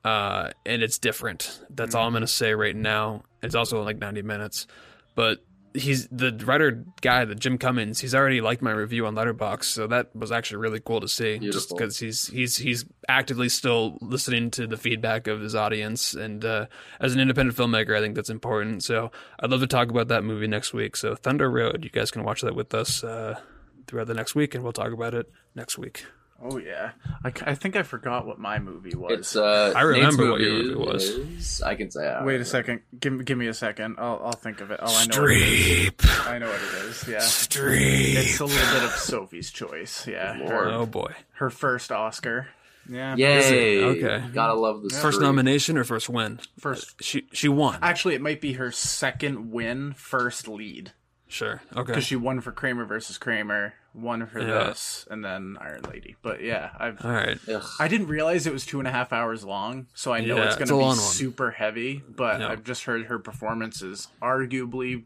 [0.05, 1.61] uh, and it's different.
[1.70, 3.24] That's all I'm gonna say right now.
[3.42, 4.66] It's also like 90 minutes,
[5.14, 5.44] but
[5.76, 8.00] he's the writer guy, the Jim Cummings.
[8.00, 11.38] He's already liked my review on Letterboxd, so that was actually really cool to see.
[11.52, 16.44] Just because he's he's he's actively still listening to the feedback of his audience, and
[16.44, 16.66] uh,
[17.00, 18.82] as an independent filmmaker, I think that's important.
[18.82, 19.10] So
[19.40, 20.96] I'd love to talk about that movie next week.
[20.96, 23.38] So Thunder Road, you guys can watch that with us uh,
[23.86, 26.06] throughout the next week, and we'll talk about it next week.
[26.43, 26.91] Oh yeah,
[27.24, 29.12] I, I think I forgot what my movie was.
[29.12, 29.37] It's.
[29.37, 31.03] Uh, I remember Nate's what your movie movie was.
[31.05, 32.07] is- I can say.
[32.07, 32.82] I don't Wait a second.
[33.01, 33.97] Give give me a second.
[33.99, 34.78] I'll I'll think of it.
[34.82, 35.22] Oh, I know.
[35.22, 35.30] What.
[35.30, 37.09] Streep, I know what it is.
[37.09, 38.16] Yeah, Streep.
[38.16, 40.07] it's a little bit of Sophie's choice.
[40.07, 41.12] Yeah, her, Oh boy.
[41.34, 42.49] her first Oscar.
[42.89, 43.16] Yeah.
[43.16, 43.82] Yay!
[43.82, 44.24] Okay.
[44.32, 45.22] Gotta love the First Streep.
[45.22, 46.39] nomination or first win?
[46.61, 47.03] First.
[47.03, 47.78] She she won.
[47.82, 50.93] Actually, it might be her second win, first lead,
[51.28, 51.60] Sure.
[51.72, 51.86] Okay.
[51.92, 54.64] because she won for Kramer versus Kramer, won for Yeah.
[54.68, 56.14] this, and then Iron Lady.
[56.22, 57.38] But yeah, I've All right.
[57.48, 57.64] Ugh.
[57.80, 60.44] I didn't realize it was two and a half hours long, so I know Yeah,
[60.44, 60.96] it's it's going to be one.
[60.96, 62.02] super heavy.
[62.08, 62.48] But Yeah.
[62.48, 65.04] I've just heard her performance is arguably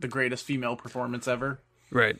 [0.00, 1.60] the greatest female performance ever.
[1.90, 2.16] Right.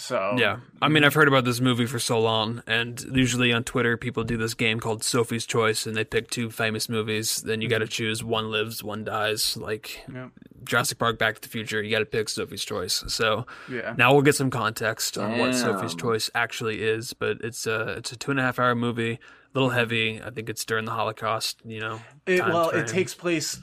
[0.00, 3.64] So Yeah, I mean, I've heard about this movie for so long, and usually on
[3.64, 7.42] Twitter, people do this game called Sophie's Choice, and they pick two famous movies.
[7.42, 7.90] Then you got to mhm.
[7.90, 9.56] choose one lives, one dies.
[9.56, 10.28] Like Yeah.
[10.64, 13.04] Jurassic Park, Back to the Future, you got to pick Sophie's Choice.
[13.08, 13.94] So yeah.
[13.96, 17.12] now we'll get some context on what Sophie's Choice actually is.
[17.12, 19.18] But it's a it's a two and a half hour movie, a
[19.54, 20.20] little heavy.
[20.22, 21.60] I think it's during the Holocaust.
[21.64, 22.84] You know, It, well, frame.
[22.84, 23.60] it takes place.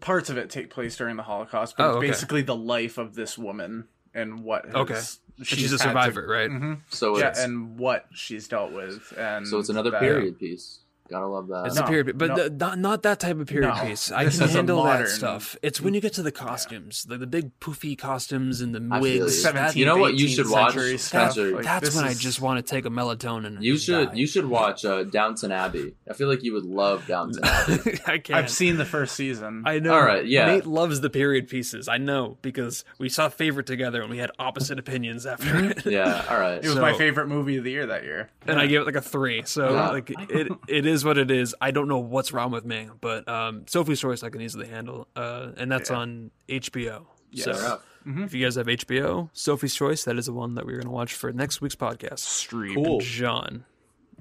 [0.00, 2.06] Parts of it take place during the Holocaust, but Oh, it's okay.
[2.08, 4.66] basically the life of this woman and what.
[4.66, 5.00] Has, Okay.
[5.38, 6.50] But she's, a had to- survivor, right?
[6.50, 6.80] Mhm.
[6.88, 10.78] So Yeah, it's and what she's dealt with, and so it's another that- period piece.
[11.08, 11.66] Gotta love that.
[11.66, 12.36] It's No, a period, but no.
[12.36, 14.10] th- not not that type of period No, piece.
[14.12, 15.56] I this can is a handle modern- that stuff.
[15.62, 19.00] It's when you get to the costumes, like the big poofy costumes and the I
[19.00, 19.44] wigs.
[19.44, 19.52] you.
[19.52, 21.32] That, You know what you should watch, century that- stuff.
[21.32, 21.54] Spencer?
[21.56, 23.46] Like, that's this when I just want to take a melatonin.
[23.56, 24.14] And You should die.
[24.14, 25.94] you should watch uh, Downton Abbey.
[26.10, 27.98] I feel like you would love Downton Abbey.
[28.06, 28.30] I can't.
[28.38, 29.62] I've seen the first season.
[29.66, 29.94] I know.
[29.94, 30.46] All right, yeah.
[30.46, 31.88] Nate loves the period pieces.
[31.88, 35.86] I know because we saw Favorite together and we had opposite opinions after it.
[35.86, 36.62] yeah, all right.
[36.64, 38.30] it was my favorite movie of the year that year.
[38.46, 39.42] and I gave it like a three.
[39.44, 39.88] So Yeah.
[39.90, 41.54] like it, it is what it is.
[41.60, 45.08] I don't know what's wrong with me, but um, Sophie's Choice I can easily handle,
[45.16, 45.96] uh, and that's Yeah.
[45.96, 47.06] on HBO.
[47.30, 47.44] Yes.
[47.44, 47.82] So Fair enough.
[48.26, 50.90] if you guys have HBO, Sophie's Choice, that is the one that we're going to
[50.90, 52.20] watch for next week's podcast.
[52.20, 52.74] Streep.
[52.74, 53.00] Cool.
[53.00, 53.64] John,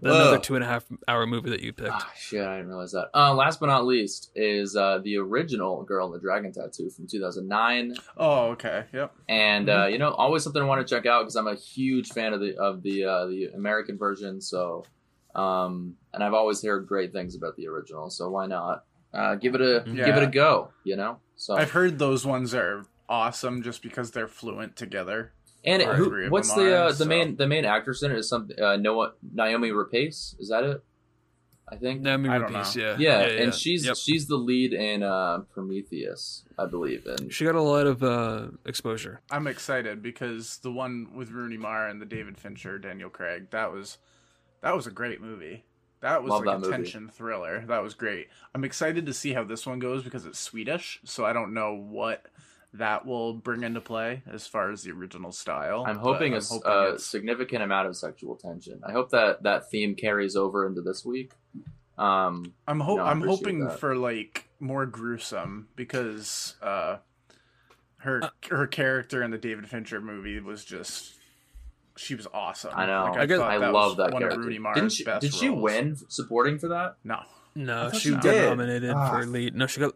[0.01, 1.91] another two and a half hour movie that you picked.
[1.91, 3.09] Ah, shit, I didn't realize that.
[3.13, 7.07] Uh, last but not least is uh, the original Girl in the Dragon Tattoo from
[7.07, 8.85] 2009, Oh, okay.
[8.91, 9.13] Yep.
[9.29, 9.81] and Mm-hmm.
[9.81, 12.33] uh, you know, always something I want to check out because I'm a huge fan
[12.33, 14.41] of the of the uh, the American version.
[14.41, 14.83] So,
[15.35, 18.09] um, and I've always heard great things about the original.
[18.09, 20.71] So why not uh, give it a give it a go?
[20.83, 25.33] You know, so I've heard those ones are awesome just because they're fluent together.
[25.63, 28.17] and it, who, what's the are, uh, the so- main the main actress in it
[28.17, 30.35] is some uh, Noah Naomi Rapace?
[30.39, 30.83] Is that it?
[31.67, 32.01] I think.
[32.01, 32.95] Naomi I Rapace, yeah.
[32.99, 33.95] Yeah, yeah, and she's Yep.
[33.97, 37.07] she's the lead in uh, Prometheus, I believe.
[37.07, 39.21] And She got a lot of uh, exposure.
[39.31, 43.71] I'm excited because the one with Rooney Mara and the David Fincher, Daniel Craig, that
[43.73, 43.97] was
[44.61, 45.65] that was a great movie.
[46.05, 46.83] That was Love like that a movie.
[46.83, 47.63] tension thriller.
[47.67, 48.27] That was great.
[48.53, 51.73] I'm excited to see how this one goes because it's Swedish, so I don't know
[51.73, 52.27] what
[52.73, 55.83] that will bring into play as far as the original style.
[55.87, 58.81] I'm hoping a I'm s- hoping a significant amount of sexual tension.
[58.85, 61.31] I hope that that theme carries over into this week.
[61.97, 63.79] Um, I'm ho- No, I I'm hoping that.
[63.79, 66.97] for like more gruesome because uh
[67.97, 71.14] her Uh, her character in the David Fincher movie was just
[71.97, 72.71] she was awesome.
[72.75, 73.05] I know.
[73.11, 74.39] Like, I guess- I that love that one character.
[74.39, 75.03] Of Rooney Mara's Didn't she?
[75.03, 75.61] best Did she roles.
[75.61, 76.97] win supporting for that?
[77.03, 77.19] No.
[77.57, 78.49] No, thought she she got did.
[78.49, 79.11] nominated Ah.
[79.11, 79.55] for lead.
[79.55, 79.93] No, she got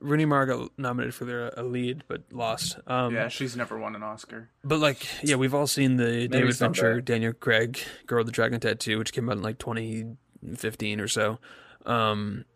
[0.00, 2.78] Rooney Mara got nominated for their a lead, but lost.
[2.86, 4.48] Um, yeah, she's never won an Oscar.
[4.64, 6.56] But like, yeah, we've all seen the David.
[6.56, 11.08] Fincher, Daniel Craig, Girl with the Dragon Tattoo, which came out in like 2015 or
[11.08, 11.38] so.
[11.84, 12.46] Um,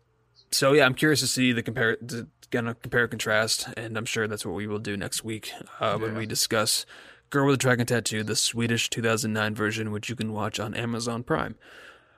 [0.51, 3.95] so yeah, I'm curious to see the compare, to kind of compare and contrast, and
[3.95, 6.17] I'm sure that's what we will do next week uh, when Yeah.
[6.17, 6.85] we discuss
[7.29, 11.23] Girl with the Dragon Tattoo, the Swedish 2009 version, which you can watch on Amazon
[11.23, 11.55] Prime.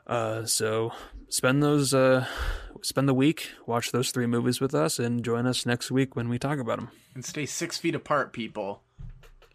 [0.06, 0.92] Uh, so
[1.30, 2.28] spend those, uh,
[2.84, 6.30] spend the week, watch those three movies with us, and join us next week when
[6.30, 6.90] we talk about them.
[7.16, 8.84] And stay six feet apart, people.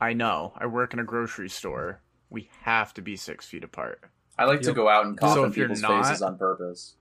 [0.01, 0.53] I know.
[0.57, 2.01] I work in a grocery store.
[2.31, 4.01] We have to be six feet apart.
[4.37, 6.37] I like to go out and cough So in if you're people's not- faces on
[6.37, 6.97] purpose.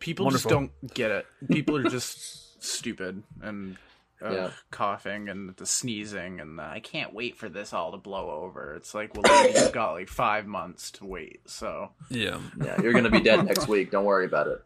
[0.00, 1.26] People just don't get it.
[1.48, 3.78] People are just stupid and
[4.24, 4.50] uh, Yeah.
[4.70, 8.74] coughing and the sneezing and the, I can't wait for this all to blow over.
[8.74, 11.40] It's like, well, you've got like five months to wait.
[11.48, 12.38] So, Yeah.
[12.62, 13.90] Yeah, you're gonna be dead next week.
[13.90, 14.62] Don't worry about it.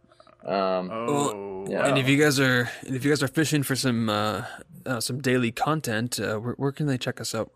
[0.48, 1.86] Um, oh, yeah.
[1.86, 4.44] And if you guys are and if you guys are fishing for some uh,
[4.84, 7.50] uh, some daily content, uh, where, where can they check us out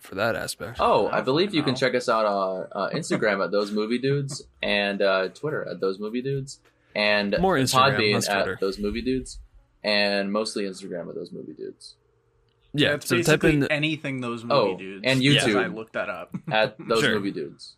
[0.00, 0.78] for that aspect?
[0.80, 4.42] oh, I believe you can check us out on uh, Instagram at those movie dudes
[4.62, 6.58] and uh, Twitter at those movie dudes
[6.94, 8.52] and More Instagram, Podbean Twitter.
[8.54, 9.38] at those movie dudes
[9.84, 11.96] and mostly Instagram at those movie dudes.
[12.72, 12.94] yeah.
[12.94, 15.02] it's So type basically in anything those movie Oh, dudes.
[15.04, 15.62] and because YouTube.
[15.62, 16.34] I looked that up.
[16.50, 17.14] At those Sure.
[17.16, 17.76] movie dudes.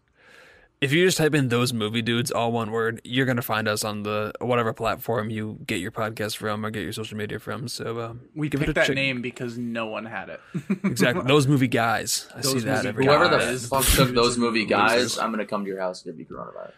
[0.80, 3.84] if you just type in those movie dudes, all one word, you're gonna find us
[3.84, 7.68] on the whatever platform you get your podcast from or get your social media from.
[7.68, 8.94] So um, We give it a picked that check.
[8.96, 10.40] name because no one had it.
[10.84, 11.24] exactly.
[11.26, 12.28] Those movie guys.
[12.36, 15.18] I see that every Whoever the fuck took those movie guys.
[15.18, 16.72] I'm gonna come to your house and give you coronavirus.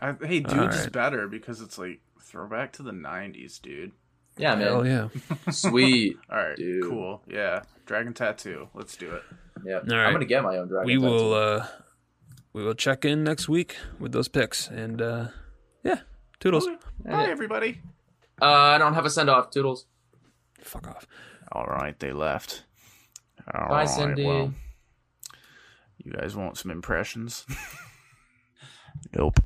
[0.00, 3.92] I, hey, dudes All is better because it's like throwback to the '90s, dude.
[4.36, 4.66] Yeah, man.
[4.66, 5.08] Hell yeah.
[5.50, 6.16] Sweet.
[6.30, 6.84] All right, Dude.
[6.88, 7.22] cool.
[7.28, 8.68] Yeah, dragon tattoo.
[8.74, 9.22] Let's do it.
[9.64, 9.80] Yeah.
[9.90, 10.86] All I'm gonna get my own dragon.
[10.86, 11.06] We tattoo.
[11.06, 11.66] will uh,
[12.52, 15.28] we will check in next week with those picks and uh,
[15.84, 16.00] yeah,
[16.38, 16.66] toodles.
[16.66, 16.76] Okay.
[17.04, 17.80] Bye, everybody.
[18.40, 19.50] Uh, I don't have a send off.
[19.50, 19.86] Toodles.
[20.62, 21.06] Fuck off.
[21.52, 22.64] All right, they left.
[23.52, 24.24] All Bye, right, Cindy.
[24.24, 24.54] well,
[25.98, 27.44] you guys want some impressions?
[29.16, 29.40] nope.